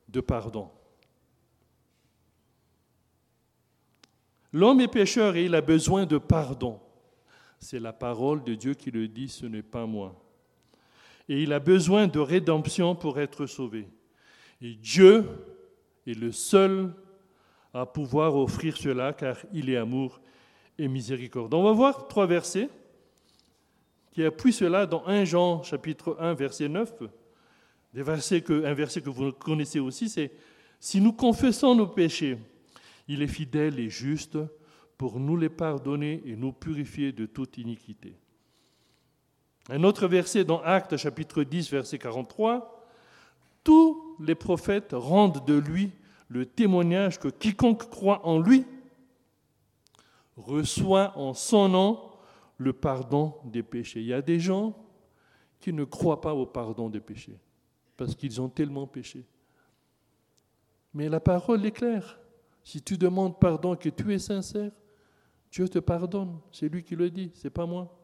de 0.09 0.19
pardon. 0.19 0.69
L'homme 4.53 4.81
est 4.81 4.87
pécheur 4.87 5.35
et 5.35 5.45
il 5.45 5.55
a 5.55 5.61
besoin 5.61 6.05
de 6.05 6.17
pardon. 6.17 6.79
C'est 7.59 7.79
la 7.79 7.93
parole 7.93 8.43
de 8.43 8.55
Dieu 8.55 8.73
qui 8.73 8.91
le 8.91 9.07
dit, 9.07 9.29
ce 9.29 9.45
n'est 9.45 9.61
pas 9.61 9.85
moi. 9.85 10.15
Et 11.29 11.43
il 11.43 11.53
a 11.53 11.59
besoin 11.59 12.07
de 12.07 12.19
rédemption 12.19 12.95
pour 12.95 13.19
être 13.19 13.45
sauvé. 13.45 13.87
Et 14.61 14.75
Dieu 14.75 15.25
est 16.05 16.19
le 16.19 16.31
seul 16.31 16.93
à 17.73 17.85
pouvoir 17.85 18.35
offrir 18.35 18.75
cela 18.77 19.13
car 19.13 19.37
il 19.53 19.69
est 19.69 19.77
amour 19.77 20.19
et 20.77 20.87
miséricorde. 20.87 21.53
On 21.53 21.63
va 21.63 21.71
voir 21.71 22.07
trois 22.07 22.25
versets 22.25 22.69
qui 24.11 24.25
appuient 24.25 24.51
cela 24.51 24.85
dans 24.85 25.05
1 25.07 25.23
Jean 25.25 25.63
chapitre 25.63 26.17
1 26.19 26.33
verset 26.33 26.67
9. 26.67 26.93
Des 27.93 28.03
versets 28.03 28.41
que, 28.41 28.65
un 28.65 28.73
verset 28.73 29.01
que 29.01 29.09
vous 29.09 29.31
connaissez 29.31 29.79
aussi, 29.79 30.09
c'est 30.09 30.31
Si 30.79 30.99
nous 30.99 31.13
confessons 31.13 31.75
nos 31.75 31.87
péchés, 31.87 32.37
il 33.11 33.21
est 33.21 33.27
fidèle 33.27 33.77
et 33.77 33.89
juste 33.89 34.37
pour 34.97 35.19
nous 35.19 35.35
les 35.35 35.49
pardonner 35.49 36.21
et 36.25 36.37
nous 36.37 36.53
purifier 36.53 37.11
de 37.11 37.25
toute 37.25 37.57
iniquité. 37.57 38.15
Un 39.69 39.83
autre 39.83 40.07
verset 40.07 40.45
dans 40.45 40.61
Actes 40.61 40.95
chapitre 40.95 41.43
10 41.43 41.71
verset 41.71 41.97
43, 41.97 42.87
tous 43.65 44.15
les 44.21 44.35
prophètes 44.35 44.91
rendent 44.93 45.45
de 45.45 45.55
lui 45.55 45.91
le 46.29 46.45
témoignage 46.45 47.19
que 47.19 47.27
quiconque 47.27 47.89
croit 47.89 48.25
en 48.25 48.39
lui 48.39 48.65
reçoit 50.37 51.17
en 51.17 51.33
son 51.33 51.67
nom 51.67 51.99
le 52.57 52.71
pardon 52.71 53.35
des 53.43 53.61
péchés. 53.61 53.99
Il 53.99 54.07
y 54.07 54.13
a 54.13 54.21
des 54.21 54.39
gens 54.39 54.73
qui 55.59 55.73
ne 55.73 55.83
croient 55.83 56.21
pas 56.21 56.33
au 56.33 56.45
pardon 56.45 56.89
des 56.89 57.01
péchés 57.01 57.37
parce 57.97 58.15
qu'ils 58.15 58.39
ont 58.39 58.47
tellement 58.47 58.87
péché. 58.87 59.25
Mais 60.93 61.09
la 61.09 61.19
parole 61.19 61.65
est 61.65 61.71
claire. 61.71 62.20
Si 62.63 62.81
tu 62.81 62.97
demandes 62.97 63.39
pardon 63.39 63.75
que 63.75 63.89
tu 63.89 64.13
es 64.13 64.19
sincère, 64.19 64.71
Dieu 65.51 65.67
te 65.67 65.79
pardonne. 65.79 66.39
C'est 66.51 66.69
lui 66.69 66.83
qui 66.83 66.95
le 66.95 67.09
dit, 67.09 67.31
c'est 67.33 67.49
pas 67.49 67.65
moi. 67.65 67.97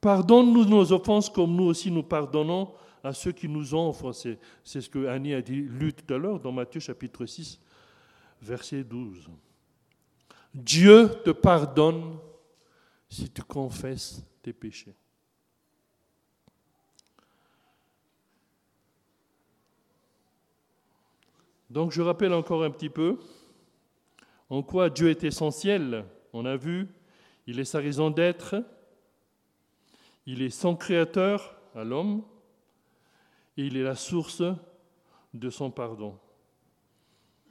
Pardonne-nous 0.00 0.64
nos 0.64 0.92
offenses 0.92 1.30
comme 1.30 1.54
nous 1.54 1.64
aussi 1.64 1.90
nous 1.90 2.02
pardonnons 2.02 2.72
à 3.02 3.12
ceux 3.12 3.32
qui 3.32 3.48
nous 3.48 3.74
ont. 3.74 3.92
C'est 4.12 4.80
ce 4.80 4.88
que 4.88 5.06
Annie 5.06 5.34
a 5.34 5.42
dit, 5.42 5.62
lu 5.62 5.92
tout 5.92 6.12
à 6.12 6.18
l'heure 6.18 6.40
dans 6.40 6.52
Matthieu 6.52 6.80
chapitre 6.80 7.26
6, 7.26 7.60
verset 8.42 8.84
12. 8.84 9.28
Dieu 10.54 11.10
te 11.24 11.30
pardonne 11.30 12.18
si 13.08 13.30
tu 13.30 13.42
confesses 13.42 14.24
tes 14.42 14.52
péchés. 14.52 14.94
Donc 21.70 21.92
je 21.92 22.02
rappelle 22.02 22.32
encore 22.32 22.64
un 22.64 22.70
petit 22.70 22.90
peu 22.90 23.18
en 24.48 24.62
quoi 24.62 24.90
Dieu 24.90 25.10
est 25.10 25.24
essentiel 25.24 26.04
on 26.36 26.44
a 26.44 26.56
vu, 26.56 26.86
il 27.46 27.58
est 27.60 27.64
sa 27.64 27.78
raison 27.78 28.10
d'être, 28.10 28.62
il 30.26 30.42
est 30.42 30.50
son 30.50 30.76
créateur 30.76 31.56
à 31.74 31.82
l'homme, 31.82 32.22
et 33.56 33.64
il 33.64 33.76
est 33.78 33.82
la 33.82 33.94
source 33.94 34.42
de 35.32 35.48
son 35.48 35.70
pardon. 35.70 36.18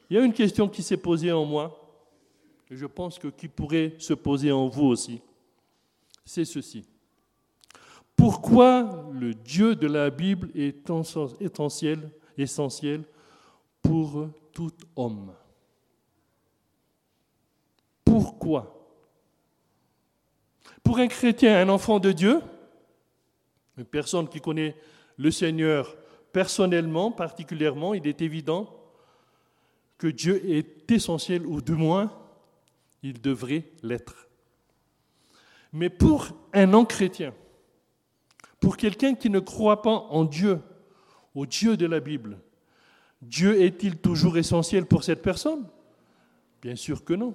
Il 0.10 0.18
y 0.18 0.20
a 0.20 0.24
une 0.24 0.34
question 0.34 0.70
qui 0.70 0.84
s'est 0.84 0.98
posée 0.98 1.32
en 1.32 1.46
moi, 1.46 1.82
et 2.70 2.76
je 2.76 2.86
pense 2.86 3.18
que 3.18 3.28
qui 3.30 3.48
pourrait 3.48 3.96
se 3.98 4.14
poser 4.14 4.52
en 4.52 4.68
vous 4.68 4.86
aussi. 4.86 5.20
C'est 6.24 6.46
ceci. 6.46 6.86
Pourquoi 8.16 9.10
le 9.14 9.34
Dieu 9.34 9.76
de 9.76 9.88
la 9.88 10.12
Bible 10.12 10.50
est 10.54 10.90
essentiel, 11.40 12.12
essentiel 12.38 13.04
pour 13.86 14.30
tout 14.52 14.72
homme 14.96 15.34
Pourquoi? 18.04 18.72
Pour 20.84 20.98
un 20.98 21.08
chrétien, 21.08 21.62
un 21.62 21.70
enfant 21.70 22.00
de 22.00 22.12
Dieu, 22.12 22.42
Une 23.78 23.86
personne 23.86 24.30
qui 24.30 24.40
connaît 24.40 24.76
le 25.18 25.32
Seigneur 25.32 25.96
personnellement, 26.32 27.12
particulièrement, 27.12 27.94
il 27.94 28.08
est 28.08 28.22
évident 28.22 28.70
que 29.98 30.08
Dieu 30.08 30.42
est 30.50 30.90
essentiel, 30.92 31.46
ou 31.46 31.62
du 31.62 31.74
moins, 31.74 32.12
il 33.04 33.22
devrait 33.22 33.66
l'être. 33.84 34.28
Mais 35.72 35.90
pour 35.90 36.30
un 36.54 36.66
non-chrétien, 36.66 37.34
pour 38.60 38.78
quelqu'un 38.78 39.16
qui 39.16 39.30
ne 39.30 39.40
croit 39.40 39.82
pas 39.82 40.08
en 40.10 40.24
Dieu, 40.24 40.62
au 41.34 41.46
Dieu 41.46 41.78
de 41.78 41.86
la 41.86 42.00
Bible, 42.00 42.38
Dieu 43.26 43.60
est-il 43.62 43.98
toujours 43.98 44.38
essentiel 44.38 44.86
pour 44.86 45.04
cette 45.04 45.22
personne? 45.22 45.68
Bien 46.62 46.76
sûr 46.76 47.04
que 47.04 47.14
non, 47.14 47.34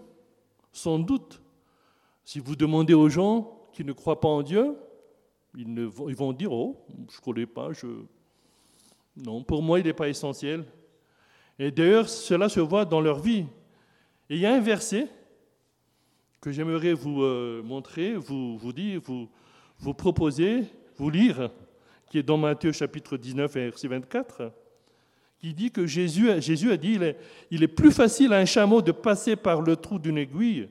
sans 0.73 0.99
doute. 0.99 1.43
Si 2.25 2.39
vous 2.39 2.55
demandez 2.55 2.95
aux 2.95 3.09
gens 3.09 3.69
qui 3.73 3.85
ne 3.85 3.93
croient 3.93 4.21
pas 4.21 4.29
en 4.29 4.43
Dieu, 4.43 4.77
ils, 5.57 5.87
vont 5.87 6.33
dire, 6.33 6.53
oh, 6.53 6.77
je 6.89 7.17
ne 7.17 7.23
connais 7.23 7.47
pas, 7.47 7.73
je... 7.73 7.87
Non, 9.17 9.43
pour 9.43 9.63
moi, 9.63 9.81
il 9.81 9.87
n'est 9.87 9.93
pas 9.93 10.09
essentiel. 10.09 10.65
Et 11.59 11.73
d'ailleurs, 11.73 12.09
cela 12.09 12.49
se 12.49 12.61
voit 12.61 12.85
dans 12.85 13.01
leur 13.01 13.19
vie. 13.19 13.47
Et 14.29 14.37
il 14.37 14.39
y 14.39 14.47
a 14.47 14.55
un 14.55 14.61
verset 14.61 15.09
que 16.41 16.53
j'aimerais 16.53 16.93
vous 16.93 17.23
euh, 17.23 17.63
montrer, 17.65 18.15
vous, 18.15 18.57
vous 18.57 18.73
dire, 18.73 19.01
vous, 19.03 19.29
vous 19.81 19.95
proposer, 19.95 20.65
vous 20.97 21.11
lire, 21.11 21.51
qui 22.09 22.19
est 22.19 22.23
dans 22.23 22.39
Matthieu 22.39 22.71
chapitre 22.71 23.17
19, 23.17 23.53
verset 23.53 23.89
24, 23.89 24.53
qui 25.41 25.55
dit 25.55 25.71
que 25.71 25.87
Jésus, 25.87 26.31
a 26.31 26.39
dit 26.77 26.93
il 26.93 27.03
est, 27.03 27.17
est 27.51 27.69
plus 27.69 27.91
facile 27.91 28.33
à 28.35 28.37
un 28.37 28.45
chameau 28.45 28.83
de 28.83 28.93
passer 28.93 29.37
par 29.37 29.63
le 29.63 29.75
trou 29.75 29.99
d'une 29.99 30.19
aiguille 30.19 30.69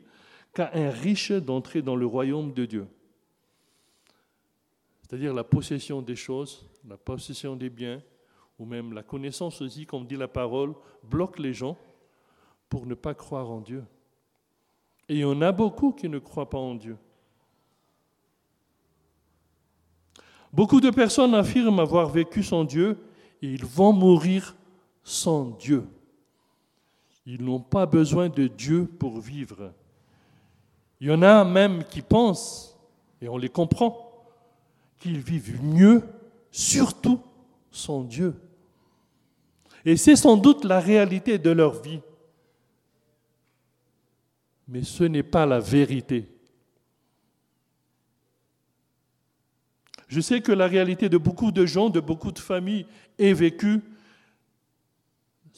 qu'à 0.54 0.70
un 0.74 0.92
riche 0.92 1.32
d'entrer 1.32 1.82
dans 1.82 1.96
le 1.96 2.06
royaume 2.06 2.54
de 2.54 2.66
Dieu. 2.66 2.88
C'est-à-dire 5.02 5.34
la 5.34 5.44
possession 5.44 6.04
des 6.04 6.16
choses, 6.16 6.68
la 6.88 6.98
possession 6.98 7.56
des 7.56 7.70
biens, 7.70 8.00
ou 8.60 8.66
même 8.66 8.94
la 8.94 9.02
connaissance 9.02 9.60
aussi, 9.62 9.88
comme 9.88 10.06
dit 10.06 10.18
la 10.18 10.28
parole, 10.28 10.76
bloque 11.04 11.40
les 11.40 11.54
gens 11.54 11.76
pour 12.68 12.86
ne 12.86 12.94
pas 12.94 13.16
croire 13.16 13.50
en 13.50 13.62
Dieu. 13.62 13.84
Et 15.08 15.16
il 15.16 15.20
y 15.22 15.26
en 15.26 15.42
a 15.42 15.52
beaucoup 15.52 15.94
qui 15.94 16.08
ne 16.08 16.20
croient 16.20 16.50
pas 16.50 16.60
en 16.60 16.76
Dieu. 16.76 16.96
Beaucoup 20.54 20.80
de 20.80 20.92
personnes 20.92 21.34
affirment 21.34 21.80
avoir 21.80 22.10
vécu 22.10 22.44
sans 22.44 22.64
Dieu 22.64 23.00
et 23.42 23.48
ils 23.48 23.66
vont 23.66 23.94
mourir 23.94 24.56
sans 25.10 25.46
Dieu. 25.46 25.88
Ils 27.26 27.44
n'ont 27.44 27.60
pas 27.60 27.88
besoin 27.88 28.30
de 28.30 28.46
Dieu 28.46 28.86
pour 28.86 29.20
vivre. 29.20 29.74
Il 31.02 31.08
y 31.08 31.12
en 31.12 31.24
a 31.24 31.44
même 31.44 31.84
qui 31.84 32.04
pensent, 32.04 32.78
et 33.20 33.28
on 33.28 33.38
les 33.38 33.50
comprend, 33.50 34.12
qu'ils 35.00 35.20
vivent 35.20 35.64
mieux, 35.64 36.04
surtout 36.52 37.20
sans 37.72 38.04
Dieu. 38.04 38.36
Et 39.84 39.98
c'est 39.98 40.16
sans 40.16 40.38
doute 40.38 40.64
la 40.64 40.80
réalité 40.80 41.40
de 41.40 41.50
leur 41.50 41.82
vie. 41.82 42.02
Mais 44.68 44.84
ce 44.84 45.06
n'est 45.06 45.24
pas 45.24 45.48
la 45.48 45.60
vérité. 45.60 46.30
Je 50.08 50.22
sais 50.22 50.42
que 50.42 50.52
la 50.52 50.68
réalité 50.68 51.10
de 51.10 51.18
beaucoup 51.18 51.52
de 51.52 51.66
gens, 51.66 51.90
de 51.90 52.00
beaucoup 52.00 52.32
de 52.32 52.40
familles 52.40 52.86
est 53.18 53.34
vécue 53.34 53.82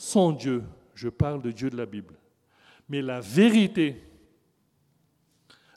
sans 0.01 0.31
Dieu. 0.31 0.63
Je 0.95 1.09
parle 1.09 1.43
de 1.43 1.51
Dieu 1.51 1.69
de 1.69 1.77
la 1.77 1.85
Bible. 1.85 2.15
Mais 2.89 3.03
la 3.03 3.19
vérité, 3.19 4.01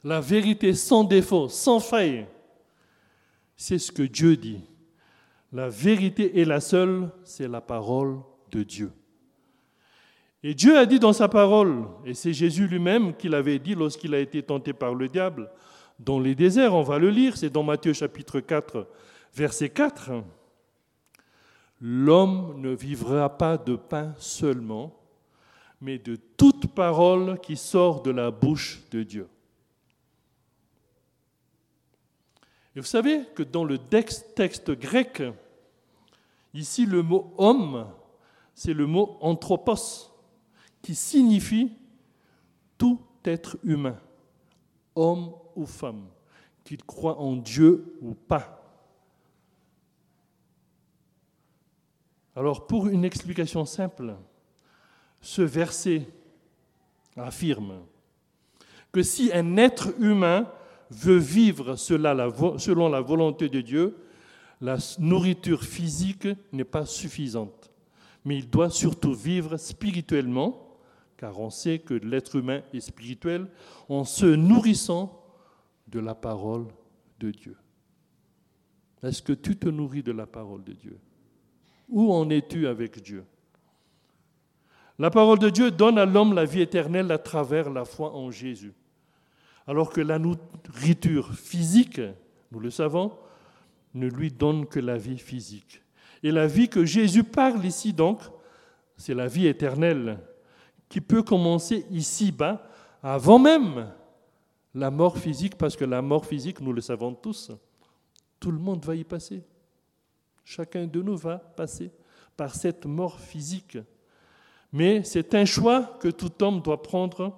la 0.03 0.19
vérité 0.19 0.73
sans 0.73 1.03
défaut, 1.03 1.47
sans 1.47 1.79
faille, 1.79 2.25
c'est 3.55 3.77
ce 3.77 3.91
que 3.91 4.01
Dieu 4.01 4.35
dit. 4.35 4.61
La 5.53 5.69
vérité 5.69 6.41
est 6.41 6.45
la 6.45 6.59
seule, 6.59 7.11
c'est 7.23 7.47
la 7.47 7.61
parole 7.61 8.17
de 8.51 8.63
Dieu. 8.63 8.91
Et 10.41 10.55
Dieu 10.55 10.75
a 10.75 10.87
dit 10.87 10.99
dans 10.99 11.13
sa 11.13 11.27
parole, 11.27 11.85
et 12.03 12.15
c'est 12.15 12.33
Jésus 12.33 12.67
lui-même 12.67 13.15
qui 13.15 13.29
l'avait 13.29 13.59
dit 13.59 13.75
lorsqu'il 13.75 14.15
a 14.15 14.19
été 14.19 14.41
tenté 14.41 14.73
par 14.73 14.95
le 14.95 15.07
diable 15.07 15.51
dans 15.99 16.19
les 16.19 16.33
déserts, 16.33 16.73
on 16.73 16.81
va 16.81 16.97
le 16.97 17.11
lire, 17.11 17.37
c'est 17.37 17.51
dans 17.51 17.63
Matthieu 17.63 17.93
chapitre 17.93 18.39
4, 18.39 18.87
verset 19.35 19.69
4. 19.69 20.11
L'homme 21.81 22.61
ne 22.61 22.69
vivra 22.69 23.37
pas 23.37 23.57
de 23.57 23.75
pain 23.75 24.13
seulement, 24.17 24.93
mais 25.81 25.97
de 25.97 26.15
toute 26.15 26.67
parole 26.67 27.39
qui 27.41 27.57
sort 27.57 28.01
de 28.01 28.11
la 28.11 28.31
bouche 28.31 28.81
de 28.91 29.03
Dieu. 29.03 29.27
Et 32.75 32.79
vous 32.79 32.85
savez 32.85 33.25
que 33.35 33.43
dans 33.43 33.63
le 33.63 33.77
texte 33.77 34.71
grec, 34.71 35.23
ici 36.53 36.85
le 36.85 37.01
mot 37.03 37.33
homme, 37.37 37.87
c'est 38.53 38.73
le 38.73 38.85
mot 38.85 39.17
anthropos, 39.21 40.11
qui 40.81 40.95
signifie 40.95 41.71
tout 42.77 42.99
être 43.23 43.57
humain, 43.63 43.97
homme 44.95 45.31
ou 45.55 45.65
femme, 45.65 46.07
qu'il 46.63 46.83
croit 46.83 47.19
en 47.19 47.35
Dieu 47.35 47.97
ou 48.01 48.13
pas. 48.13 48.64
Alors 52.35 52.67
pour 52.67 52.87
une 52.87 53.05
explication 53.05 53.65
simple, 53.65 54.15
ce 55.21 55.41
verset 55.41 56.07
affirme 57.15 57.79
que 58.91 59.03
si 59.03 59.31
un 59.33 59.57
être 59.57 59.93
humain 59.99 60.51
veut 60.89 61.17
vivre 61.17 61.75
selon 61.75 62.89
la 62.89 63.01
volonté 63.01 63.49
de 63.49 63.61
Dieu, 63.61 63.97
la 64.61 64.77
nourriture 64.99 65.63
physique 65.63 66.27
n'est 66.51 66.63
pas 66.63 66.85
suffisante. 66.85 67.71
Mais 68.23 68.37
il 68.37 68.49
doit 68.49 68.69
surtout 68.69 69.13
vivre 69.13 69.57
spirituellement, 69.57 70.77
car 71.17 71.39
on 71.39 71.49
sait 71.49 71.79
que 71.79 71.93
l'être 71.93 72.35
humain 72.35 72.61
est 72.73 72.79
spirituel, 72.79 73.47
en 73.89 74.03
se 74.03 74.25
nourrissant 74.25 75.23
de 75.87 75.99
la 75.99 76.15
parole 76.15 76.67
de 77.19 77.31
Dieu. 77.31 77.55
Est-ce 79.03 79.21
que 79.21 79.33
tu 79.33 79.55
te 79.55 79.69
nourris 79.69 80.03
de 80.03 80.11
la 80.11 80.25
parole 80.25 80.63
de 80.63 80.73
Dieu? 80.73 80.97
Où 81.89 82.13
en 82.13 82.29
es-tu 82.29 82.67
avec 82.67 83.01
Dieu? 83.01 83.23
La 84.97 85.09
parole 85.09 85.39
de 85.39 85.49
Dieu 85.49 85.71
donne 85.71 85.97
à 85.97 86.05
l'homme 86.05 86.33
la 86.33 86.45
vie 86.45 86.61
éternelle 86.61 87.11
à 87.11 87.17
travers 87.17 87.69
la 87.69 87.83
foi 87.83 88.13
en 88.15 88.31
Jésus. 88.31 88.73
Alors 89.67 89.89
que 89.89 90.01
la 90.01 90.19
nourriture 90.19 91.33
physique, 91.33 91.99
nous 92.51 92.59
le 92.59 92.69
savons, 92.69 93.11
ne 93.93 94.07
lui 94.07 94.31
donne 94.31 94.65
que 94.65 94.79
la 94.79 94.97
vie 94.97 95.17
physique. 95.17 95.81
Et 96.23 96.31
la 96.31 96.47
vie 96.47 96.69
que 96.69 96.85
Jésus 96.85 97.23
parle 97.23 97.65
ici 97.65 97.93
donc, 97.93 98.21
c'est 98.97 99.13
la 99.13 99.27
vie 99.27 99.47
éternelle 99.47 100.19
qui 100.87 101.01
peut 101.01 101.23
commencer 101.23 101.85
ici-bas, 101.91 102.67
avant 103.03 103.39
même 103.39 103.91
la 104.73 104.91
mort 104.91 105.17
physique, 105.17 105.57
parce 105.57 105.75
que 105.75 105.85
la 105.85 106.01
mort 106.01 106.25
physique, 106.25 106.61
nous 106.61 106.73
le 106.73 106.81
savons 106.81 107.13
tous, 107.13 107.51
tout 108.39 108.51
le 108.51 108.59
monde 108.59 108.83
va 108.85 108.95
y 108.95 109.03
passer. 109.03 109.43
Chacun 110.45 110.85
de 110.85 111.01
nous 111.01 111.17
va 111.17 111.39
passer 111.39 111.91
par 112.37 112.53
cette 112.53 112.85
mort 112.85 113.19
physique. 113.19 113.79
Mais 114.71 115.03
c'est 115.03 115.33
un 115.33 115.45
choix 115.45 115.97
que 115.99 116.09
tout 116.09 116.31
homme 116.43 116.61
doit 116.61 116.81
prendre 116.81 117.37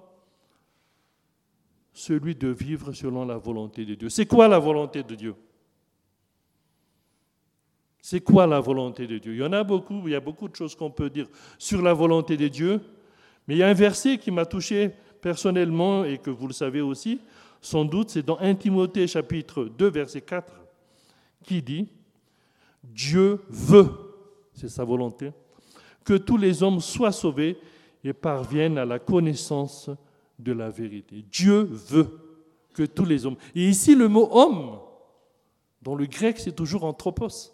celui 1.92 2.34
de 2.34 2.48
vivre 2.48 2.92
selon 2.92 3.24
la 3.24 3.38
volonté 3.38 3.84
de 3.84 3.94
Dieu. 3.94 4.08
C'est 4.10 4.26
quoi 4.26 4.46
la 4.46 4.58
volonté 4.58 5.02
de 5.02 5.14
Dieu? 5.14 5.34
C'est 8.00 8.20
quoi 8.20 8.46
la 8.46 8.60
volonté 8.60 9.06
de 9.06 9.18
Dieu? 9.18 9.34
Il 9.34 9.38
y 9.38 9.44
en 9.44 9.52
a 9.52 9.64
beaucoup, 9.64 10.02
il 10.06 10.12
y 10.12 10.14
a 10.14 10.20
beaucoup 10.20 10.48
de 10.48 10.54
choses 10.54 10.74
qu'on 10.76 10.90
peut 10.90 11.10
dire 11.10 11.28
sur 11.58 11.82
la 11.82 11.92
volonté 11.92 12.36
de 12.36 12.48
Dieu, 12.48 12.80
mais 13.46 13.54
il 13.54 13.58
y 13.58 13.62
a 13.62 13.68
un 13.68 13.74
verset 13.74 14.18
qui 14.18 14.30
m'a 14.30 14.46
touché 14.46 14.92
personnellement 15.20 16.04
et 16.04 16.18
que 16.18 16.30
vous 16.30 16.46
le 16.46 16.52
savez 16.52 16.80
aussi, 16.80 17.20
sans 17.60 17.84
doute, 17.84 18.10
c'est 18.10 18.22
dans 18.22 18.38
1 18.38 18.54
Timothée 18.54 19.06
chapitre 19.06 19.64
2 19.64 19.90
verset 19.90 20.20
4 20.20 20.52
qui 21.42 21.62
dit 21.62 21.88
Dieu 22.82 23.40
veut, 23.48 23.90
c'est 24.52 24.68
sa 24.68 24.84
volonté, 24.84 25.32
que 26.04 26.14
tous 26.14 26.36
les 26.36 26.62
hommes 26.62 26.80
soient 26.80 27.12
sauvés 27.12 27.58
et 28.04 28.12
parviennent 28.12 28.78
à 28.78 28.84
la 28.84 28.98
connaissance 28.98 29.90
de 30.38 30.52
la 30.52 30.70
vérité. 30.70 31.24
Dieu 31.30 31.62
veut 31.62 32.08
que 32.74 32.84
tous 32.84 33.04
les 33.04 33.26
hommes. 33.26 33.36
Et 33.54 33.68
ici, 33.68 33.94
le 33.94 34.08
mot 34.08 34.28
homme, 34.30 34.78
dans 35.82 35.94
le 35.94 36.06
grec, 36.06 36.38
c'est 36.38 36.54
toujours 36.54 36.84
anthropos, 36.84 37.52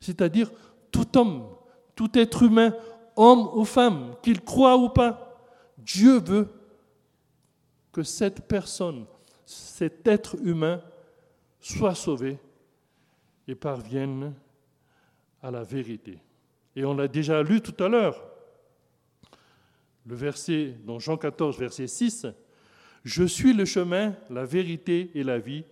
c'est-à-dire 0.00 0.50
tout 0.90 1.16
homme, 1.16 1.46
tout 1.94 2.10
être 2.18 2.42
humain, 2.42 2.74
homme 3.16 3.48
ou 3.54 3.64
femme, 3.64 4.14
qu'il 4.22 4.40
croit 4.40 4.76
ou 4.76 4.88
pas. 4.88 5.38
Dieu 5.78 6.20
veut 6.20 6.48
que 7.92 8.02
cette 8.02 8.46
personne, 8.46 9.06
cet 9.44 10.06
être 10.06 10.36
humain, 10.42 10.82
soit 11.60 11.94
sauvé 11.94 12.38
et 13.46 13.54
parvienne 13.54 14.34
à 15.42 15.50
la 15.50 15.62
vérité. 15.62 16.18
Et 16.76 16.84
on 16.84 16.94
l'a 16.94 17.08
déjà 17.08 17.42
lu 17.42 17.60
tout 17.60 17.82
à 17.82 17.88
l'heure 17.88 18.34
le 20.06 20.14
verset 20.14 20.74
dans 20.84 20.98
Jean 20.98 21.16
14, 21.16 21.58
verset 21.58 21.86
6, 21.86 22.26
Je 23.04 23.24
suis 23.24 23.54
le 23.54 23.64
chemin, 23.64 24.14
la 24.30 24.44
vérité 24.44 25.10
et 25.14 25.22
la 25.22 25.38
vie, 25.38 25.64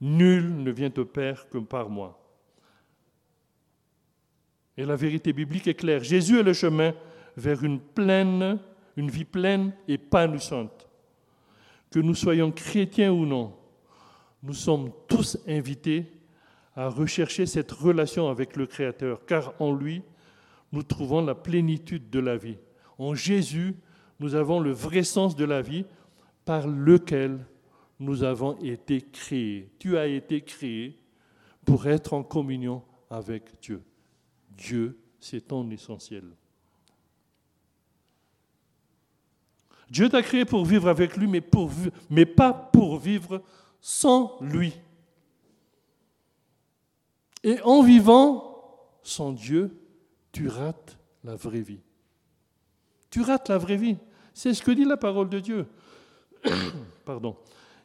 nul 0.00 0.62
ne 0.62 0.70
vient 0.70 0.92
au 0.96 1.04
Père 1.04 1.48
que 1.48 1.58
par 1.58 1.88
moi. 1.88 2.18
Et 4.76 4.84
la 4.84 4.96
vérité 4.96 5.32
biblique 5.32 5.66
est 5.66 5.74
claire. 5.74 6.04
Jésus 6.04 6.38
est 6.38 6.44
le 6.44 6.52
chemin 6.52 6.94
vers 7.36 7.64
une 7.64 7.80
pleine, 7.80 8.58
une 8.96 9.10
vie 9.10 9.24
pleine 9.24 9.72
et 9.88 9.94
épanouissante. 9.94 10.88
Que 11.90 11.98
nous 11.98 12.14
soyons 12.14 12.52
chrétiens 12.52 13.12
ou 13.12 13.24
non, 13.24 13.56
nous 14.42 14.54
sommes 14.54 14.92
tous 15.08 15.38
invités 15.48 16.04
à 16.78 16.88
rechercher 16.90 17.44
cette 17.44 17.72
relation 17.72 18.30
avec 18.30 18.54
le 18.54 18.64
Créateur, 18.64 19.26
car 19.26 19.52
en 19.58 19.72
lui, 19.72 20.00
nous 20.70 20.84
trouvons 20.84 21.24
la 21.24 21.34
plénitude 21.34 22.08
de 22.08 22.20
la 22.20 22.36
vie. 22.36 22.56
En 22.98 23.16
Jésus, 23.16 23.74
nous 24.20 24.36
avons 24.36 24.60
le 24.60 24.70
vrai 24.70 25.02
sens 25.02 25.34
de 25.34 25.44
la 25.44 25.60
vie 25.60 25.84
par 26.44 26.68
lequel 26.68 27.44
nous 27.98 28.22
avons 28.22 28.56
été 28.60 29.00
créés. 29.00 29.72
Tu 29.80 29.98
as 29.98 30.06
été 30.06 30.40
créé 30.40 30.96
pour 31.66 31.88
être 31.88 32.12
en 32.12 32.22
communion 32.22 32.84
avec 33.10 33.60
Dieu. 33.60 33.82
Dieu, 34.56 35.00
c'est 35.18 35.48
ton 35.48 35.68
essentiel. 35.70 36.22
Dieu 39.90 40.08
t'a 40.08 40.22
créé 40.22 40.44
pour 40.44 40.64
vivre 40.64 40.88
avec 40.88 41.16
lui, 41.16 41.26
mais, 41.26 41.42
mais 42.08 42.24
pas 42.24 42.52
pour 42.52 43.00
vivre 43.00 43.42
sans 43.80 44.36
lui. 44.40 44.74
Et 47.48 47.62
en 47.62 47.82
vivant 47.82 48.44
sans 49.02 49.32
Dieu, 49.32 49.80
tu 50.32 50.48
rates 50.48 50.98
la 51.24 51.34
vraie 51.34 51.62
vie. 51.62 51.80
Tu 53.08 53.22
rates 53.22 53.48
la 53.48 53.56
vraie 53.56 53.78
vie. 53.78 53.96
C'est 54.34 54.52
ce 54.52 54.62
que 54.62 54.70
dit 54.70 54.84
la 54.84 54.98
parole 54.98 55.30
de 55.30 55.40
Dieu. 55.40 55.66
Pardon. 57.06 57.38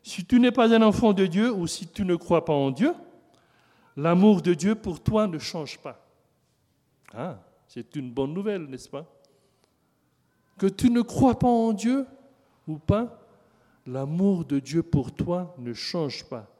Si 0.04 0.26
tu 0.26 0.38
n'es 0.42 0.52
pas 0.52 0.74
un 0.76 0.82
enfant 0.82 1.14
de 1.14 1.26
Dieu 1.28 1.50
ou 1.50 1.66
si 1.66 1.88
tu 1.88 2.04
ne 2.04 2.18
crois 2.18 2.44
pas 2.44 2.52
en 2.52 2.72
Dieu, 2.72 2.94
l'amour 3.96 4.42
de 4.42 4.54
Dieu 4.54 4.76
pour 4.76 5.02
toi 5.02 5.28
ne 5.28 5.40
change 5.40 5.80
pas. 5.80 6.06
Ah, 7.14 7.40
c'est 7.66 7.96
une 7.96 8.12
bonne 8.12 8.34
nouvelle, 8.34 8.66
n'est-ce 8.66 8.90
pas? 8.90 9.06
Que 10.58 10.68
tu 10.68 10.90
ne 10.90 11.02
crois 11.02 11.40
pas 11.40 11.48
en 11.48 11.72
Dieu 11.72 12.06
ou 12.68 12.80
pas, 12.80 13.26
l'amour 13.88 14.44
de 14.44 14.60
Dieu 14.60 14.84
pour 14.84 15.14
toi 15.14 15.56
ne 15.58 15.72
change 15.72 16.26
pas. 16.26 16.53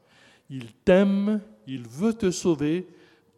Il 0.50 0.72
t'aime, 0.84 1.40
il 1.66 1.86
veut 1.88 2.14
te 2.14 2.30
sauver 2.30 2.86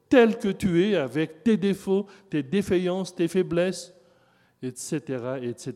tel 0.09 0.38
que 0.38 0.49
tu 0.49 0.85
es, 0.85 0.97
avec 0.97 1.42
tes 1.42 1.57
défauts, 1.57 2.07
tes 2.31 2.42
défaillances, 2.42 3.14
tes 3.14 3.29
faiblesses, 3.29 3.95
etc., 4.62 5.01
etc. 5.42 5.75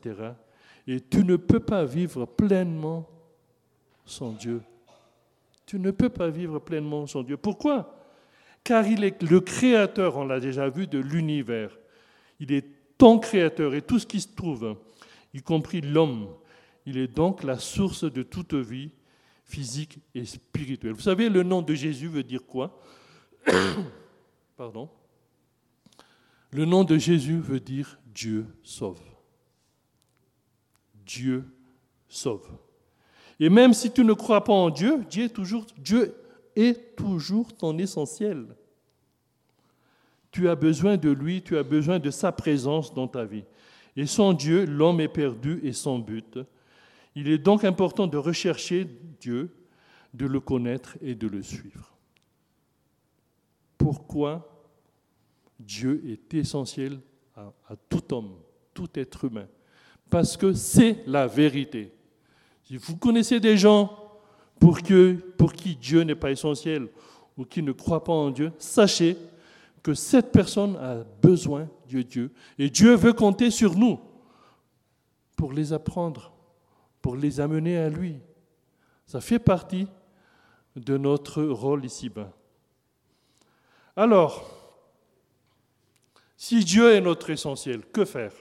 Et 0.86 1.00
tu 1.00 1.24
ne 1.24 1.36
peux 1.36 1.60
pas 1.60 1.84
vivre 1.84 2.26
pleinement 2.26 3.08
sans 4.04 4.32
Dieu. 4.32 4.62
Tu 5.66 5.78
ne 5.78 5.90
peux 5.90 6.08
pas 6.08 6.30
vivre 6.30 6.58
pleinement 6.58 7.06
sans 7.06 7.22
Dieu. 7.22 7.36
Pourquoi? 7.36 7.96
Car 8.64 8.86
il 8.86 9.04
est 9.04 9.22
le 9.22 9.40
créateur, 9.40 10.16
on 10.16 10.24
l'a 10.24 10.40
déjà 10.40 10.68
vu, 10.68 10.86
de 10.86 10.98
l'univers. 10.98 11.78
Il 12.40 12.52
est 12.52 12.66
ton 12.98 13.18
créateur 13.18 13.74
et 13.74 13.82
tout 13.82 13.98
ce 13.98 14.06
qui 14.06 14.20
se 14.20 14.28
trouve, 14.34 14.76
y 15.32 15.42
compris 15.42 15.80
l'homme. 15.80 16.28
Il 16.86 16.98
est 16.98 17.08
donc 17.08 17.44
la 17.44 17.58
source 17.58 18.04
de 18.04 18.22
toute 18.22 18.54
vie 18.54 18.90
physique 19.50 19.98
et 20.14 20.24
spirituelle. 20.24 20.92
Vous 20.92 21.00
savez, 21.00 21.28
le 21.28 21.42
nom 21.42 21.60
de 21.60 21.74
Jésus 21.74 22.08
veut 22.08 22.22
dire 22.22 22.46
quoi 22.46 22.80
Pardon. 24.56 24.88
Le 26.52 26.64
nom 26.64 26.84
de 26.84 26.96
Jésus 26.96 27.38
veut 27.38 27.60
dire 27.60 27.98
Dieu 28.06 28.46
sauve. 28.62 29.00
Dieu 31.04 31.44
sauve. 32.08 32.48
Et 33.38 33.48
même 33.48 33.72
si 33.72 33.90
tu 33.90 34.04
ne 34.04 34.12
crois 34.12 34.44
pas 34.44 34.52
en 34.52 34.70
Dieu, 34.70 35.04
Dieu 35.08 35.24
est 35.24 35.30
toujours, 35.30 35.66
Dieu 35.78 36.14
est 36.54 36.96
toujours 36.96 37.52
ton 37.54 37.76
essentiel. 37.78 38.46
Tu 40.30 40.48
as 40.48 40.54
besoin 40.54 40.96
de 40.96 41.10
lui, 41.10 41.42
tu 41.42 41.56
as 41.56 41.62
besoin 41.62 41.98
de 41.98 42.10
sa 42.10 42.30
présence 42.30 42.94
dans 42.94 43.08
ta 43.08 43.24
vie. 43.24 43.44
Et 43.96 44.06
sans 44.06 44.32
Dieu, 44.32 44.64
l'homme 44.64 45.00
est 45.00 45.08
perdu 45.08 45.60
et 45.64 45.72
sans 45.72 45.98
but. 45.98 46.38
Il 47.14 47.28
est 47.28 47.38
donc 47.38 47.64
important 47.64 48.06
de 48.06 48.16
rechercher 48.16 48.86
Dieu, 49.20 49.54
de 50.14 50.26
le 50.26 50.40
connaître 50.40 50.96
et 51.00 51.14
de 51.14 51.26
le 51.26 51.42
suivre. 51.42 51.92
Pourquoi 53.78 54.64
Dieu 55.58 56.02
est 56.06 56.34
essentiel 56.34 57.00
à, 57.36 57.52
tout 57.88 58.14
homme, 58.14 58.34
tout 58.74 58.88
être 58.94 59.24
humain? 59.24 59.46
Parce 60.08 60.36
que 60.36 60.52
c'est 60.52 61.02
la 61.06 61.26
vérité. 61.26 61.92
Si 62.64 62.76
vous 62.76 62.96
connaissez 62.96 63.40
des 63.40 63.56
gens 63.56 63.96
pour 64.58 64.82
qui 64.82 65.76
Dieu 65.76 66.02
n'est 66.02 66.14
pas 66.14 66.30
essentiel 66.30 66.88
ou 67.36 67.44
qui 67.44 67.62
ne 67.62 67.72
croient 67.72 68.04
pas 68.04 68.12
en 68.12 68.30
Dieu, 68.30 68.52
sachez 68.58 69.16
que 69.82 69.94
cette 69.94 70.30
personne 70.30 70.76
a 70.76 71.04
besoin 71.22 71.68
de 71.88 72.02
Dieu. 72.02 72.32
Et 72.58 72.68
Dieu 72.70 72.94
veut 72.94 73.12
compter 73.12 73.50
sur 73.50 73.76
nous 73.76 73.98
pour 75.36 75.52
les 75.52 75.72
apprendre, 75.72 76.32
pour 77.02 77.16
les 77.16 77.40
amener 77.40 77.78
à 77.78 77.88
lui. 77.88 78.20
Ça 79.06 79.20
fait 79.20 79.38
partie 79.38 79.88
de 80.76 80.96
notre 80.96 81.42
rôle 81.42 81.84
ici-bas. 81.84 82.32
Alors, 83.96 84.60
si 86.36 86.64
Dieu 86.64 86.94
est 86.94 87.00
notre 87.00 87.30
essentiel, 87.30 87.84
que 87.84 88.04
faire? 88.04 88.32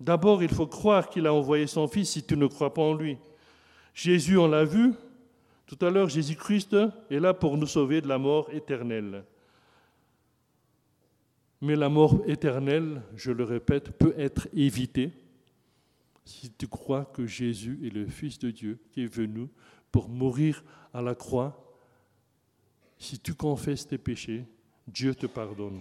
D'abord, 0.00 0.42
il 0.42 0.52
faut 0.52 0.66
croire 0.66 1.08
qu'il 1.08 1.26
a 1.26 1.32
envoyé 1.32 1.66
son 1.68 1.86
Fils 1.86 2.10
si 2.10 2.24
tu 2.24 2.36
ne 2.36 2.46
crois 2.46 2.74
pas 2.74 2.82
en 2.82 2.94
lui. 2.94 3.16
Jésus, 3.94 4.36
on 4.36 4.48
l'a 4.48 4.64
vu, 4.64 4.92
tout 5.66 5.78
à 5.80 5.90
l'heure, 5.90 6.08
Jésus-Christ 6.08 6.76
est 7.08 7.20
là 7.20 7.32
pour 7.32 7.56
nous 7.56 7.66
sauver 7.66 8.00
de 8.00 8.08
la 8.08 8.18
mort 8.18 8.50
éternelle. 8.50 9.24
Mais 11.62 11.76
la 11.76 11.88
mort 11.88 12.20
éternelle, 12.26 13.02
je 13.14 13.30
le 13.30 13.44
répète, 13.44 13.92
peut 13.92 14.14
être 14.18 14.48
évitée 14.52 15.12
si 16.24 16.50
tu 16.50 16.66
crois 16.66 17.04
que 17.04 17.24
Jésus 17.24 17.78
est 17.84 17.94
le 17.94 18.04
Fils 18.06 18.36
de 18.40 18.50
Dieu 18.50 18.80
qui 18.90 19.04
est 19.04 19.14
venu 19.14 19.46
pour 19.92 20.08
mourir 20.08 20.64
à 20.92 21.00
la 21.00 21.14
croix. 21.14 21.72
Si 22.98 23.16
tu 23.16 23.34
confesses 23.34 23.86
tes 23.86 23.96
péchés, 23.96 24.44
Dieu 24.88 25.14
te 25.14 25.26
pardonne. 25.26 25.78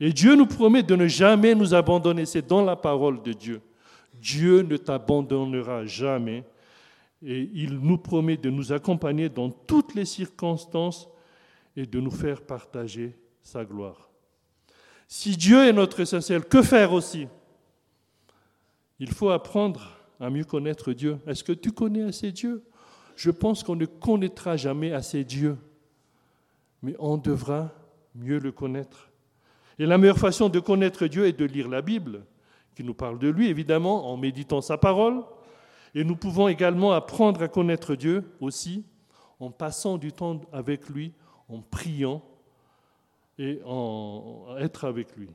Et 0.00 0.10
Dieu 0.10 0.36
nous 0.36 0.46
promet 0.46 0.82
de 0.82 0.96
ne 0.96 1.06
jamais 1.06 1.54
nous 1.54 1.74
abandonner. 1.74 2.24
C'est 2.24 2.46
dans 2.46 2.64
la 2.64 2.76
parole 2.76 3.22
de 3.22 3.34
Dieu. 3.34 3.60
Dieu 4.14 4.62
ne 4.62 4.78
t'abandonnera 4.78 5.84
jamais. 5.84 6.44
Et 7.22 7.50
il 7.52 7.78
nous 7.78 7.98
promet 7.98 8.38
de 8.38 8.48
nous 8.48 8.72
accompagner 8.72 9.28
dans 9.28 9.50
toutes 9.50 9.94
les 9.94 10.06
circonstances 10.06 11.10
et 11.76 11.84
de 11.84 12.00
nous 12.00 12.10
faire 12.10 12.40
partager 12.40 13.14
sa 13.42 13.64
gloire. 13.64 14.08
Si 15.08 15.36
Dieu 15.36 15.66
est 15.66 15.72
notre 15.72 16.00
essentiel, 16.00 16.44
que 16.44 16.62
faire 16.62 16.92
aussi? 16.92 17.28
Il 18.98 19.12
faut 19.12 19.30
apprendre 19.30 19.98
à 20.20 20.30
mieux 20.30 20.44
connaître 20.44 20.92
Dieu. 20.92 21.18
Est-ce 21.26 21.44
que 21.44 21.52
tu 21.52 21.72
connais 21.72 22.04
assez 22.04 22.32
Dieu? 22.32 22.64
Je 23.16 23.30
pense 23.30 23.62
qu'on 23.62 23.76
ne 23.76 23.86
connaîtra 23.86 24.56
jamais 24.56 24.92
assez 24.92 25.24
Dieu, 25.24 25.58
mais 26.82 26.94
on 26.98 27.18
devra 27.18 27.72
mieux 28.14 28.38
le 28.38 28.52
connaître. 28.52 29.10
Et 29.78 29.86
la 29.86 29.98
meilleure 29.98 30.18
façon 30.18 30.48
de 30.48 30.60
connaître 30.60 31.06
Dieu 31.06 31.26
est 31.26 31.38
de 31.38 31.44
lire 31.44 31.68
la 31.68 31.82
Bible, 31.82 32.24
qui 32.74 32.84
nous 32.84 32.94
parle 32.94 33.18
de 33.18 33.28
lui, 33.28 33.48
évidemment, 33.48 34.10
en 34.10 34.16
méditant 34.16 34.60
sa 34.60 34.78
parole. 34.78 35.22
Et 35.94 36.04
nous 36.04 36.16
pouvons 36.16 36.48
également 36.48 36.92
apprendre 36.92 37.42
à 37.42 37.48
connaître 37.48 37.94
Dieu 37.94 38.24
aussi 38.40 38.84
en 39.40 39.50
passant 39.50 39.98
du 39.98 40.12
temps 40.12 40.40
avec 40.52 40.88
lui, 40.88 41.12
en 41.48 41.60
priant 41.60 42.22
et 43.38 43.60
en 43.64 44.56
être 44.58 44.84
avec 44.84 45.16
lui. 45.16 45.28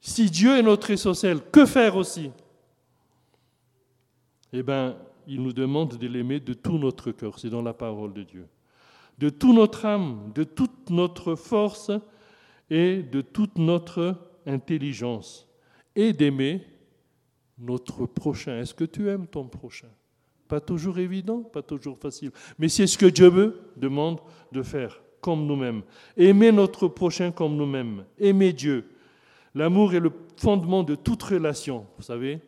Si 0.00 0.30
Dieu 0.30 0.56
est 0.56 0.62
notre 0.62 0.90
essentiel, 0.90 1.40
que 1.52 1.66
faire 1.66 1.96
aussi? 1.96 2.30
Eh 4.52 4.62
bien, 4.62 4.96
il 5.26 5.42
nous 5.42 5.52
demande 5.52 5.96
de 5.96 6.06
l'aimer 6.06 6.40
de 6.40 6.54
tout 6.54 6.78
notre 6.78 7.12
cœur. 7.12 7.38
C'est 7.38 7.50
dans 7.50 7.62
la 7.62 7.74
parole 7.74 8.12
de 8.12 8.22
Dieu 8.22 8.48
de 9.20 9.28
toute 9.28 9.54
notre 9.54 9.84
âme, 9.84 10.32
de 10.34 10.44
toute 10.44 10.88
notre 10.88 11.34
force 11.34 11.92
et 12.70 13.02
de 13.02 13.20
toute 13.20 13.58
notre 13.58 14.16
intelligence, 14.46 15.46
et 15.94 16.14
d'aimer 16.14 16.64
notre 17.58 18.06
prochain. 18.06 18.58
Est-ce 18.58 18.72
que 18.72 18.84
tu 18.84 19.10
aimes 19.10 19.26
ton 19.26 19.46
prochain? 19.46 19.90
Pas 20.48 20.60
toujours 20.60 20.98
évident, 20.98 21.42
pas 21.42 21.62
toujours 21.62 21.98
facile, 21.98 22.30
mais 22.58 22.68
c'est 22.68 22.86
ce 22.86 22.96
que 22.96 23.06
Dieu 23.06 23.28
veut, 23.28 23.72
demande 23.76 24.20
de 24.52 24.62
faire, 24.62 25.02
comme 25.20 25.46
nous-mêmes. 25.46 25.82
Aimer 26.16 26.52
notre 26.52 26.88
prochain 26.88 27.30
comme 27.30 27.56
nous-mêmes, 27.56 28.04
aimer 28.18 28.52
Dieu. 28.52 28.88
L'amour 29.54 29.94
est 29.94 30.00
le 30.00 30.12
fondement 30.36 30.82
de 30.82 30.94
toute 30.94 31.22
relation, 31.22 31.86
vous 31.96 32.02
savez, 32.02 32.40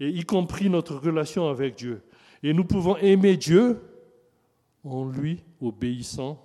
et 0.00 0.08
y 0.08 0.24
compris 0.24 0.70
notre 0.70 0.96
relation 0.96 1.48
avec 1.48 1.76
Dieu. 1.76 2.02
Et 2.42 2.52
nous 2.52 2.64
pouvons 2.64 2.96
aimer 2.96 3.36
Dieu 3.36 3.80
en 4.82 5.04
lui 5.04 5.42
obéissant, 5.60 6.42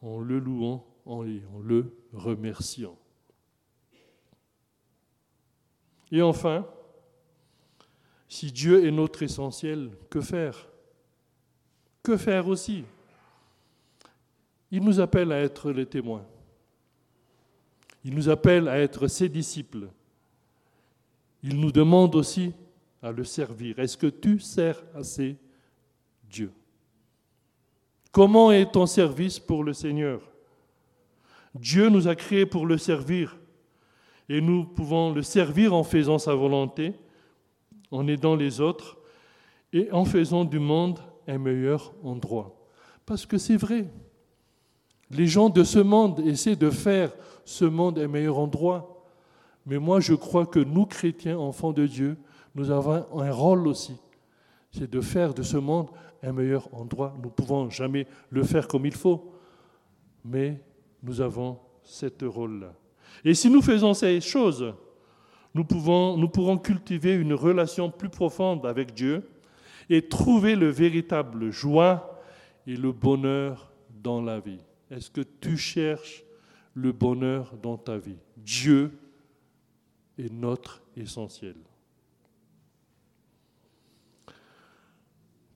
en 0.00 0.20
le 0.20 0.38
louant, 0.38 0.86
en 1.04 1.22
le 1.22 1.92
remerciant. 2.14 2.96
Et 6.10 6.22
enfin, 6.22 6.66
si 8.28 8.50
Dieu 8.50 8.86
est 8.86 8.90
notre 8.90 9.22
essentiel, 9.22 9.90
que 10.10 10.20
faire? 10.20 10.68
Que 12.02 12.16
faire 12.16 12.48
aussi? 12.48 12.84
Il 14.70 14.82
nous 14.82 15.00
appelle 15.00 15.32
à 15.32 15.40
être 15.40 15.70
les 15.70 15.86
témoins. 15.86 16.24
Il 18.04 18.14
nous 18.14 18.28
appelle 18.28 18.68
à 18.68 18.78
être 18.78 19.06
ses 19.08 19.28
disciples. 19.28 19.88
Il 21.42 21.58
nous 21.58 21.72
demande 21.72 22.14
aussi 22.14 22.52
à 23.02 23.12
le 23.12 23.24
servir. 23.24 23.78
Est-ce 23.78 23.96
que 23.96 24.06
tu 24.06 24.38
sers 24.38 24.82
assez 24.94 25.36
Dieu? 26.28 26.52
Comment 28.12 28.50
est 28.52 28.72
ton 28.72 28.86
service 28.86 29.38
pour 29.38 29.64
le 29.64 29.72
Seigneur? 29.72 30.20
Dieu 31.54 31.88
nous 31.88 32.08
a 32.08 32.14
créés 32.14 32.46
pour 32.46 32.66
le 32.66 32.78
servir 32.78 33.38
et 34.28 34.40
nous 34.40 34.64
pouvons 34.64 35.12
le 35.12 35.22
servir 35.22 35.72
en 35.74 35.84
faisant 35.84 36.18
sa 36.18 36.34
volonté, 36.34 36.94
en 37.90 38.06
aidant 38.06 38.36
les 38.36 38.60
autres 38.60 38.98
et 39.72 39.90
en 39.92 40.04
faisant 40.04 40.44
du 40.44 40.58
monde 40.58 41.00
un 41.26 41.38
meilleur 41.38 41.94
endroit. 42.02 42.54
Parce 43.06 43.24
que 43.26 43.38
c'est 43.38 43.56
vrai, 43.56 43.88
les 45.10 45.26
gens 45.26 45.48
de 45.48 45.64
ce 45.64 45.78
monde 45.78 46.20
essaient 46.20 46.56
de 46.56 46.70
faire 46.70 47.10
ce 47.44 47.64
monde 47.64 47.98
un 47.98 48.08
meilleur 48.08 48.38
endroit. 48.38 49.04
Mais 49.64 49.78
moi, 49.78 50.00
je 50.00 50.14
crois 50.14 50.46
que 50.46 50.58
nous, 50.58 50.86
chrétiens, 50.86 51.38
enfants 51.38 51.72
de 51.72 51.86
Dieu, 51.86 52.16
nous 52.54 52.70
avons 52.70 53.06
un 53.18 53.32
rôle 53.32 53.66
aussi. 53.66 53.96
C'est 54.70 54.90
de 54.90 55.00
faire 55.00 55.34
de 55.34 55.42
ce 55.42 55.56
monde 55.56 55.90
un 56.22 56.32
meilleur 56.32 56.68
endroit. 56.72 57.14
Nous 57.18 57.26
ne 57.26 57.34
pouvons 57.34 57.70
jamais 57.70 58.06
le 58.30 58.42
faire 58.42 58.68
comme 58.68 58.86
il 58.86 58.94
faut, 58.94 59.32
mais 60.24 60.60
nous 61.02 61.20
avons 61.20 61.58
ce 61.82 62.24
rôle-là. 62.24 62.72
Et 63.24 63.34
si 63.34 63.50
nous 63.50 63.62
faisons 63.62 63.94
ces 63.94 64.20
choses, 64.20 64.74
nous, 65.54 65.64
nous 66.16 66.28
pourrons 66.28 66.58
cultiver 66.58 67.14
une 67.14 67.34
relation 67.34 67.90
plus 67.90 68.10
profonde 68.10 68.66
avec 68.66 68.94
Dieu 68.94 69.28
et 69.88 70.06
trouver 70.06 70.54
le 70.54 70.68
véritable 70.68 71.50
joie 71.50 72.20
et 72.66 72.76
le 72.76 72.92
bonheur 72.92 73.72
dans 74.02 74.20
la 74.20 74.38
vie. 74.38 74.60
Est-ce 74.90 75.10
que 75.10 75.20
tu 75.20 75.56
cherches 75.56 76.24
le 76.74 76.92
bonheur 76.92 77.56
dans 77.62 77.76
ta 77.76 77.98
vie? 77.98 78.18
Dieu 78.36 78.90
est 80.18 80.32
notre 80.32 80.82
essentiel. 80.96 81.56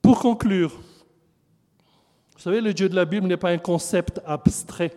Pour 0.01 0.21
conclure, 0.21 0.71
vous 0.71 2.39
savez, 2.51 2.61
le 2.61 2.75
Dieu 2.75 2.89
de 2.89 2.95
la 2.95 3.05
Bible 3.05 3.27
n'est 3.27 3.37
pas 3.37 3.51
un 3.51 3.59
concept 3.59 4.21
abstrait 4.27 4.93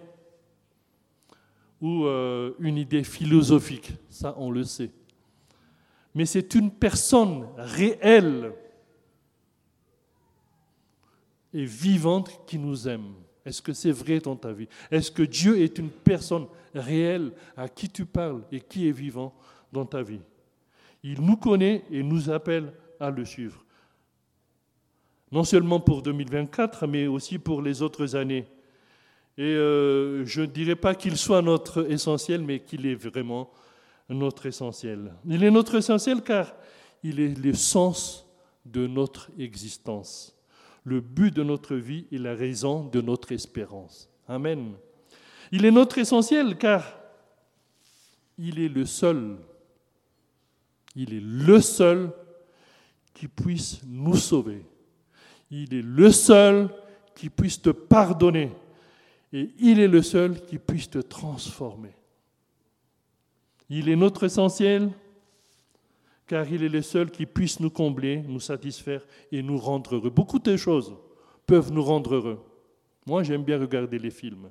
ou 1.79 2.05
euh, 2.05 2.53
une 2.59 2.77
idée 2.77 3.03
philosophique, 3.03 3.93
ça 4.09 4.33
on 4.37 4.49
le 4.49 4.63
sait. 4.63 4.91
Mais 6.15 6.25
c'est 6.25 6.55
une 6.55 6.71
personne 6.71 7.47
réelle 7.57 8.53
et 11.53 11.65
vivante 11.65 12.41
qui 12.47 12.57
nous 12.57 12.87
aime. 12.87 13.13
Est-ce 13.45 13.61
que 13.61 13.73
c'est 13.73 13.91
vrai 13.91 14.19
dans 14.19 14.35
ta 14.35 14.51
vie? 14.51 14.67
Est-ce 14.89 15.11
que 15.11 15.21
Dieu 15.21 15.61
est 15.61 15.77
une 15.77 15.89
personne 15.89 16.47
réelle 16.73 17.31
à 17.55 17.69
qui 17.69 17.89
tu 17.89 18.05
parles 18.05 18.41
et 18.51 18.59
qui 18.59 18.87
est 18.87 18.91
vivant 18.91 19.35
dans 19.71 19.85
ta 19.85 20.01
vie? 20.01 20.21
Il 21.03 21.21
nous 21.21 21.37
connaît 21.37 21.83
et 21.91 22.01
nous 22.01 22.31
appelle 22.31 22.73
à 22.99 23.11
le 23.11 23.23
suivre. 23.23 23.63
Non 25.31 25.43
seulement 25.43 25.79
pour 25.79 26.01
2024, 26.01 26.87
mais 26.87 27.05
aussi 27.05 27.37
pour 27.37 27.61
les 27.61 27.83
autres 27.83 28.15
années. 28.15 28.47
Et 29.37 29.43
euh, 29.43 30.25
je 30.25 30.41
ne 30.41 30.45
dirais 30.47 30.75
pas 30.75 30.95
qu'il 30.95 31.17
soit 31.17 31.41
notre 31.41 31.91
essentiel, 31.91 32.41
mais 32.41 32.61
qu'il 32.61 32.85
est 32.87 32.95
vraiment 32.95 33.51
notre 34.09 34.47
essentiel. 34.47 35.13
Il 35.25 35.43
est 35.43 35.51
notre 35.51 35.75
essentiel 35.75 36.21
car 36.21 36.55
il 37.03 37.19
est 37.19 37.37
le 37.37 37.53
sens 37.53 38.25
de 38.65 38.87
notre 38.87 39.29
existence 39.37 40.34
le 40.85 41.01
but 41.01 41.35
de 41.35 41.43
notre 41.43 41.75
vie 41.75 42.05
et 42.11 42.17
la 42.17 42.35
raison 42.35 42.85
de 42.85 43.01
notre 43.01 43.31
espérance. 43.31 44.07
Amen. 44.27 44.73
Il 45.51 45.65
est 45.65 45.71
notre 45.71 45.97
essentiel 45.97 46.57
car 46.57 46.83
il 48.37 48.59
est 48.59 48.69
le 48.69 48.85
seul, 48.85 49.37
il 50.95 51.13
est 51.13 51.23
le 51.23 51.59
seul 51.59 52.11
qui 53.13 53.27
puisse 53.27 53.81
nous 53.85 54.15
sauver. 54.15 54.63
Il 55.49 55.73
est 55.73 55.81
le 55.81 56.11
seul 56.11 56.69
qui 57.15 57.29
puisse 57.29 57.61
te 57.61 57.69
pardonner. 57.69 58.51
Et 59.33 59.51
il 59.59 59.79
est 59.79 59.87
le 59.87 60.01
seul 60.01 60.45
qui 60.45 60.59
puisse 60.59 60.89
te 60.89 60.99
transformer. 60.99 61.93
Il 63.69 63.89
est 63.89 63.95
notre 63.95 64.25
essentiel 64.25 64.91
car 66.27 66.51
il 66.51 66.63
est 66.63 66.69
le 66.69 66.81
seul 66.81 67.11
qui 67.11 67.25
puisse 67.25 67.59
nous 67.59 67.69
combler, 67.69 68.23
nous 68.27 68.39
satisfaire 68.39 69.05
et 69.31 69.41
nous 69.41 69.57
rendre 69.57 69.95
heureux. 69.95 70.09
Beaucoup 70.09 70.39
de 70.39 70.57
choses 70.57 70.95
peuvent 71.45 71.71
nous 71.71 71.83
rendre 71.83 72.15
heureux. 72.15 72.39
Moi, 73.05 73.23
j'aime 73.23 73.43
bien 73.43 73.59
regarder 73.59 73.99
les 73.99 74.09
films. 74.09 74.49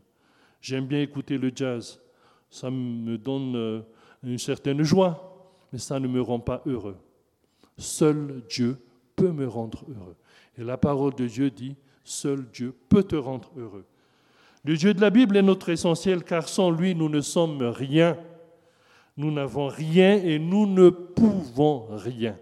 J'aime 0.61 0.87
bien 0.87 1.01
écouter 1.01 1.37
le 1.37 1.51
jazz. 1.55 2.01
Ça 2.49 2.71
me 2.71 3.19
donne 3.19 3.57
euh, 3.57 3.81
une 4.23 4.39
certaine 4.39 4.83
joie, 4.83 5.51
mais 5.73 5.79
ça 5.79 5.99
ne 5.99 6.07
me 6.07 6.21
rend 6.21 6.39
pas 6.39 6.63
heureux. 6.67 6.97
Seul 7.77 8.43
Dieu 8.49 8.79
peut 9.17 9.33
me 9.33 9.49
rendre 9.49 9.85
heureux. 9.89 10.17
Et 10.57 10.63
la 10.63 10.77
parole 10.77 11.15
de 11.15 11.27
Dieu 11.27 11.51
dit, 11.51 11.75
seul 12.05 12.47
Dieu 12.53 12.75
peut 12.89 13.03
te 13.03 13.17
rendre 13.17 13.51
heureux. 13.57 13.85
Le 14.65 14.77
Dieu 14.77 14.95
de 14.95 15.01
la 15.01 15.11
Bible 15.11 15.37
est 15.37 15.43
notre 15.43 15.69
essentiel, 15.69 16.23
car 16.23 16.49
sans 16.49 16.71
lui, 16.71 16.95
nous 16.95 17.09
ne 17.09 17.21
sommes 17.21 17.63
rien. 17.63 18.17
Nous 19.17 19.31
n'avons 19.31 19.69
rien 19.69 20.17
et 20.17 20.39
nous 20.39 20.67
ne 20.67 20.91
pouvons 20.91 21.87
rien. 21.91 22.39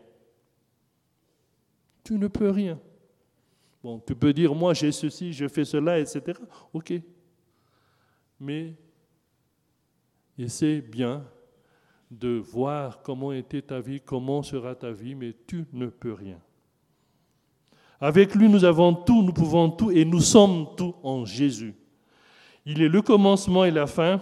Tu 2.05 2.15
ne 2.15 2.29
peux 2.29 2.51
rien. 2.51 2.79
Bon, 3.83 4.01
tu 4.07 4.15
peux 4.15 4.33
dire, 4.33 4.55
moi 4.55 4.75
j'ai 4.75 4.93
ceci, 4.93 5.33
je 5.33 5.49
fais 5.49 5.65
cela, 5.65 5.99
etc. 5.99 6.39
Ok. 6.73 6.95
Mais 8.41 8.75
essaie 10.39 10.81
bien 10.81 11.25
de 12.11 12.39
voir 12.39 13.03
comment 13.03 13.33
était 13.33 13.63
ta 13.63 13.81
vie, 13.81 14.01
comment 14.01 14.43
sera 14.43 14.75
ta 14.75 14.93
vie, 14.93 15.15
mais 15.15 15.35
tu 15.47 15.65
ne 15.73 15.87
peux 15.87 16.13
rien. 16.13 16.39
Avec 18.01 18.35
lui, 18.35 18.49
nous 18.49 18.65
avons 18.65 18.95
tout, 18.95 19.23
nous 19.23 19.33
pouvons 19.33 19.71
tout 19.71 19.91
et 19.91 20.05
nous 20.05 20.21
sommes 20.21 20.75
tout 20.77 20.95
en 21.03 21.25
Jésus. 21.25 21.75
Il 22.67 22.83
est 22.83 22.89
le 22.89 23.01
commencement 23.01 23.65
et 23.65 23.71
la 23.71 23.87
fin 23.87 24.21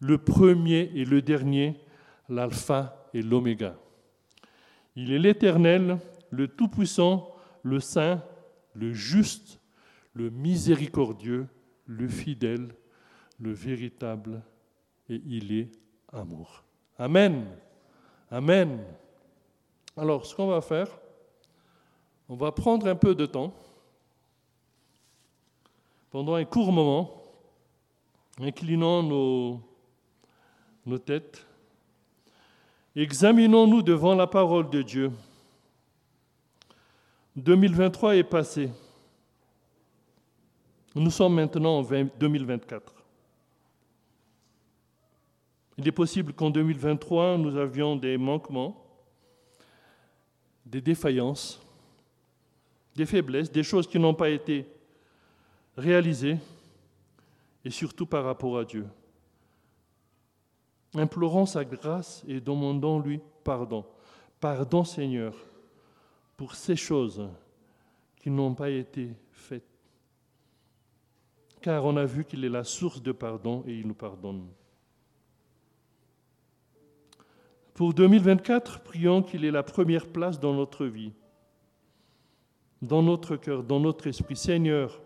le 0.00 0.18
premier 0.18 0.90
et 0.94 1.04
le 1.04 1.22
dernier, 1.22 1.78
l'alpha 2.28 3.08
et 3.12 3.22
l'oméga. 3.22 3.76
Il 4.96 5.12
est 5.12 5.18
l'éternel, 5.18 5.98
le 6.30 6.48
tout-puissant, 6.48 7.34
le 7.62 7.80
saint, 7.80 8.22
le 8.74 8.92
juste, 8.92 9.60
le 10.14 10.30
miséricordieux, 10.30 11.46
le 11.86 12.08
fidèle, 12.08 12.74
le 13.38 13.52
véritable, 13.52 14.42
et 15.08 15.20
il 15.26 15.52
est 15.52 15.70
amour. 16.12 16.64
Amen. 16.98 17.46
Amen. 18.30 18.80
Alors, 19.96 20.24
ce 20.24 20.34
qu'on 20.34 20.46
va 20.46 20.60
faire, 20.60 20.88
on 22.28 22.36
va 22.36 22.52
prendre 22.52 22.86
un 22.86 22.94
peu 22.94 23.14
de 23.14 23.26
temps, 23.26 23.52
pendant 26.10 26.34
un 26.34 26.44
court 26.44 26.72
moment, 26.72 27.22
inclinant 28.40 29.02
nos, 29.02 29.60
nos 30.90 30.98
têtes, 30.98 31.46
examinons-nous 32.96 33.80
devant 33.80 34.16
la 34.16 34.26
parole 34.26 34.68
de 34.70 34.82
Dieu. 34.82 35.12
2023 37.36 38.16
est 38.16 38.24
passé. 38.24 38.68
Nous 40.96 41.10
sommes 41.12 41.36
maintenant 41.36 41.78
en 41.78 41.82
2024. 41.82 42.92
Il 45.78 45.86
est 45.86 45.92
possible 45.92 46.32
qu'en 46.32 46.50
2023, 46.50 47.38
nous 47.38 47.56
avions 47.56 47.94
des 47.94 48.18
manquements, 48.18 48.84
des 50.66 50.80
défaillances, 50.80 51.62
des 52.96 53.06
faiblesses, 53.06 53.50
des 53.50 53.62
choses 53.62 53.86
qui 53.86 54.00
n'ont 54.00 54.12
pas 54.12 54.28
été 54.28 54.66
réalisées, 55.76 56.36
et 57.64 57.70
surtout 57.70 58.06
par 58.06 58.24
rapport 58.24 58.58
à 58.58 58.64
Dieu 58.64 58.86
implorons 60.94 61.46
sa 61.46 61.64
grâce 61.64 62.24
et 62.26 62.40
demandons-lui 62.40 63.20
pardon. 63.44 63.84
Pardon 64.40 64.84
Seigneur 64.84 65.34
pour 66.36 66.54
ces 66.54 66.76
choses 66.76 67.28
qui 68.16 68.30
n'ont 68.30 68.54
pas 68.54 68.70
été 68.70 69.10
faites. 69.30 69.62
Car 71.60 71.84
on 71.84 71.96
a 71.96 72.06
vu 72.06 72.24
qu'il 72.24 72.44
est 72.44 72.50
la 72.50 72.64
source 72.64 73.02
de 73.02 73.12
pardon 73.12 73.62
et 73.66 73.74
il 73.74 73.86
nous 73.86 73.94
pardonne. 73.94 74.48
Pour 77.74 77.94
2024, 77.94 78.80
prions 78.80 79.22
qu'il 79.22 79.44
ait 79.44 79.50
la 79.50 79.62
première 79.62 80.06
place 80.06 80.38
dans 80.38 80.54
notre 80.54 80.86
vie, 80.86 81.12
dans 82.82 83.02
notre 83.02 83.36
cœur, 83.36 83.62
dans 83.62 83.80
notre 83.80 84.06
esprit. 84.06 84.36
Seigneur, 84.36 85.00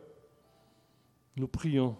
nous 1.37 1.47
prions 1.47 1.97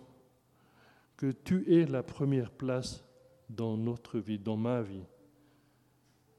que 1.17 1.31
tu 1.31 1.73
aies 1.73 1.87
la 1.87 2.03
première 2.03 2.51
place 2.51 3.04
dans 3.49 3.77
notre 3.77 4.19
vie, 4.19 4.39
dans 4.39 4.57
ma 4.57 4.83
vie, 4.83 5.05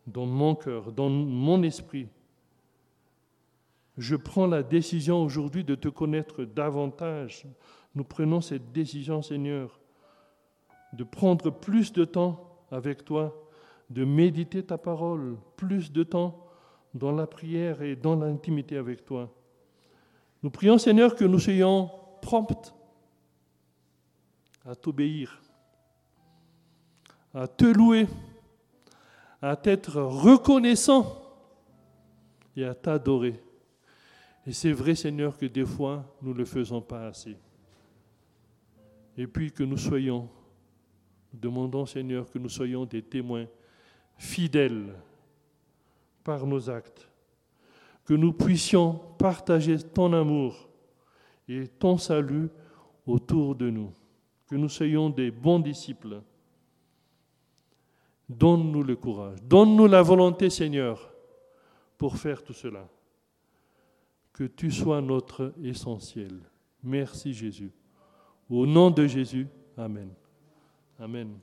dans 0.07 0.25
mon 0.25 0.55
cœur, 0.55 0.91
dans 0.91 1.09
mon 1.09 1.63
esprit. 1.63 2.07
Je 3.97 4.15
prends 4.15 4.47
la 4.47 4.63
décision 4.63 5.23
aujourd'hui 5.23 5.63
de 5.63 5.75
te 5.75 5.87
connaître 5.87 6.43
davantage. 6.43 7.45
Nous 7.93 8.03
prenons 8.03 8.41
cette 8.41 8.71
décision, 8.71 9.21
Seigneur, 9.21 9.79
de 10.93 11.03
prendre 11.03 11.49
plus 11.49 11.93
de 11.93 12.03
temps 12.03 12.59
avec 12.71 13.05
toi, 13.05 13.49
de 13.89 14.03
méditer 14.03 14.63
ta 14.63 14.77
parole, 14.77 15.37
plus 15.55 15.91
de 15.91 16.03
temps 16.03 16.45
dans 16.93 17.11
la 17.11 17.27
prière 17.27 17.81
et 17.81 17.95
dans 17.95 18.15
l'intimité 18.15 18.77
avec 18.77 19.05
toi. 19.05 19.29
Nous 20.43 20.49
prions, 20.49 20.77
Seigneur, 20.77 21.15
que 21.15 21.25
nous 21.25 21.39
soyons 21.39 21.89
promptes 22.21 22.73
à 24.65 24.75
t'obéir, 24.75 25.41
à 27.35 27.47
te 27.47 27.65
louer, 27.65 28.07
à 29.41 29.57
t'être 29.57 30.01
reconnaissant 30.01 31.21
et 32.55 32.63
à 32.63 32.73
t'adorer. 32.73 33.37
Et 34.47 34.53
c'est 34.53 34.71
vrai, 34.71 34.95
Seigneur, 34.95 35.37
que 35.37 35.45
des 35.45 35.65
fois, 35.65 36.05
nous 36.21 36.31
ne 36.31 36.37
le 36.37 36.45
faisons 36.45 36.81
pas 36.81 37.07
assez. 37.07 37.35
Et 39.17 39.27
puis 39.27 39.51
que 39.51 39.63
nous 39.63 39.77
soyons, 39.77 40.29
demandons, 41.33 41.85
Seigneur, 41.85 42.29
que 42.31 42.39
nous 42.39 42.49
soyons 42.49 42.85
des 42.85 43.01
témoins 43.01 43.47
fidèles 44.17 44.93
par 46.23 46.47
nos 46.47 46.69
actes, 46.69 47.09
que 48.05 48.13
nous 48.13 48.31
puissions 48.31 48.93
partager 49.17 49.77
ton 49.77 50.13
amour 50.13 50.69
et 51.49 51.67
ton 51.67 51.97
salut 51.97 52.47
autour 53.05 53.55
de 53.55 53.69
nous, 53.69 53.91
que 54.47 54.55
nous 54.55 54.69
soyons 54.69 55.09
des 55.09 55.31
bons 55.31 55.59
disciples. 55.59 56.21
Donne-nous 58.27 58.83
le 58.83 58.95
courage, 58.95 59.37
donne-nous 59.43 59.87
la 59.87 60.01
volonté, 60.01 60.49
Seigneur, 60.49 61.13
pour 61.97 62.17
faire 62.17 62.43
tout 62.43 62.53
cela 62.53 62.87
que 64.33 64.43
tu 64.43 64.71
sois 64.71 64.99
notre 64.99 65.53
essentiel. 65.63 66.41
Merci 66.83 67.33
Jésus. 67.33 67.71
Au 68.49 68.65
nom 68.65 68.91
de 68.91 69.07
Jésus, 69.07 69.47
Amen. 69.77 70.09
Amen. 70.99 71.37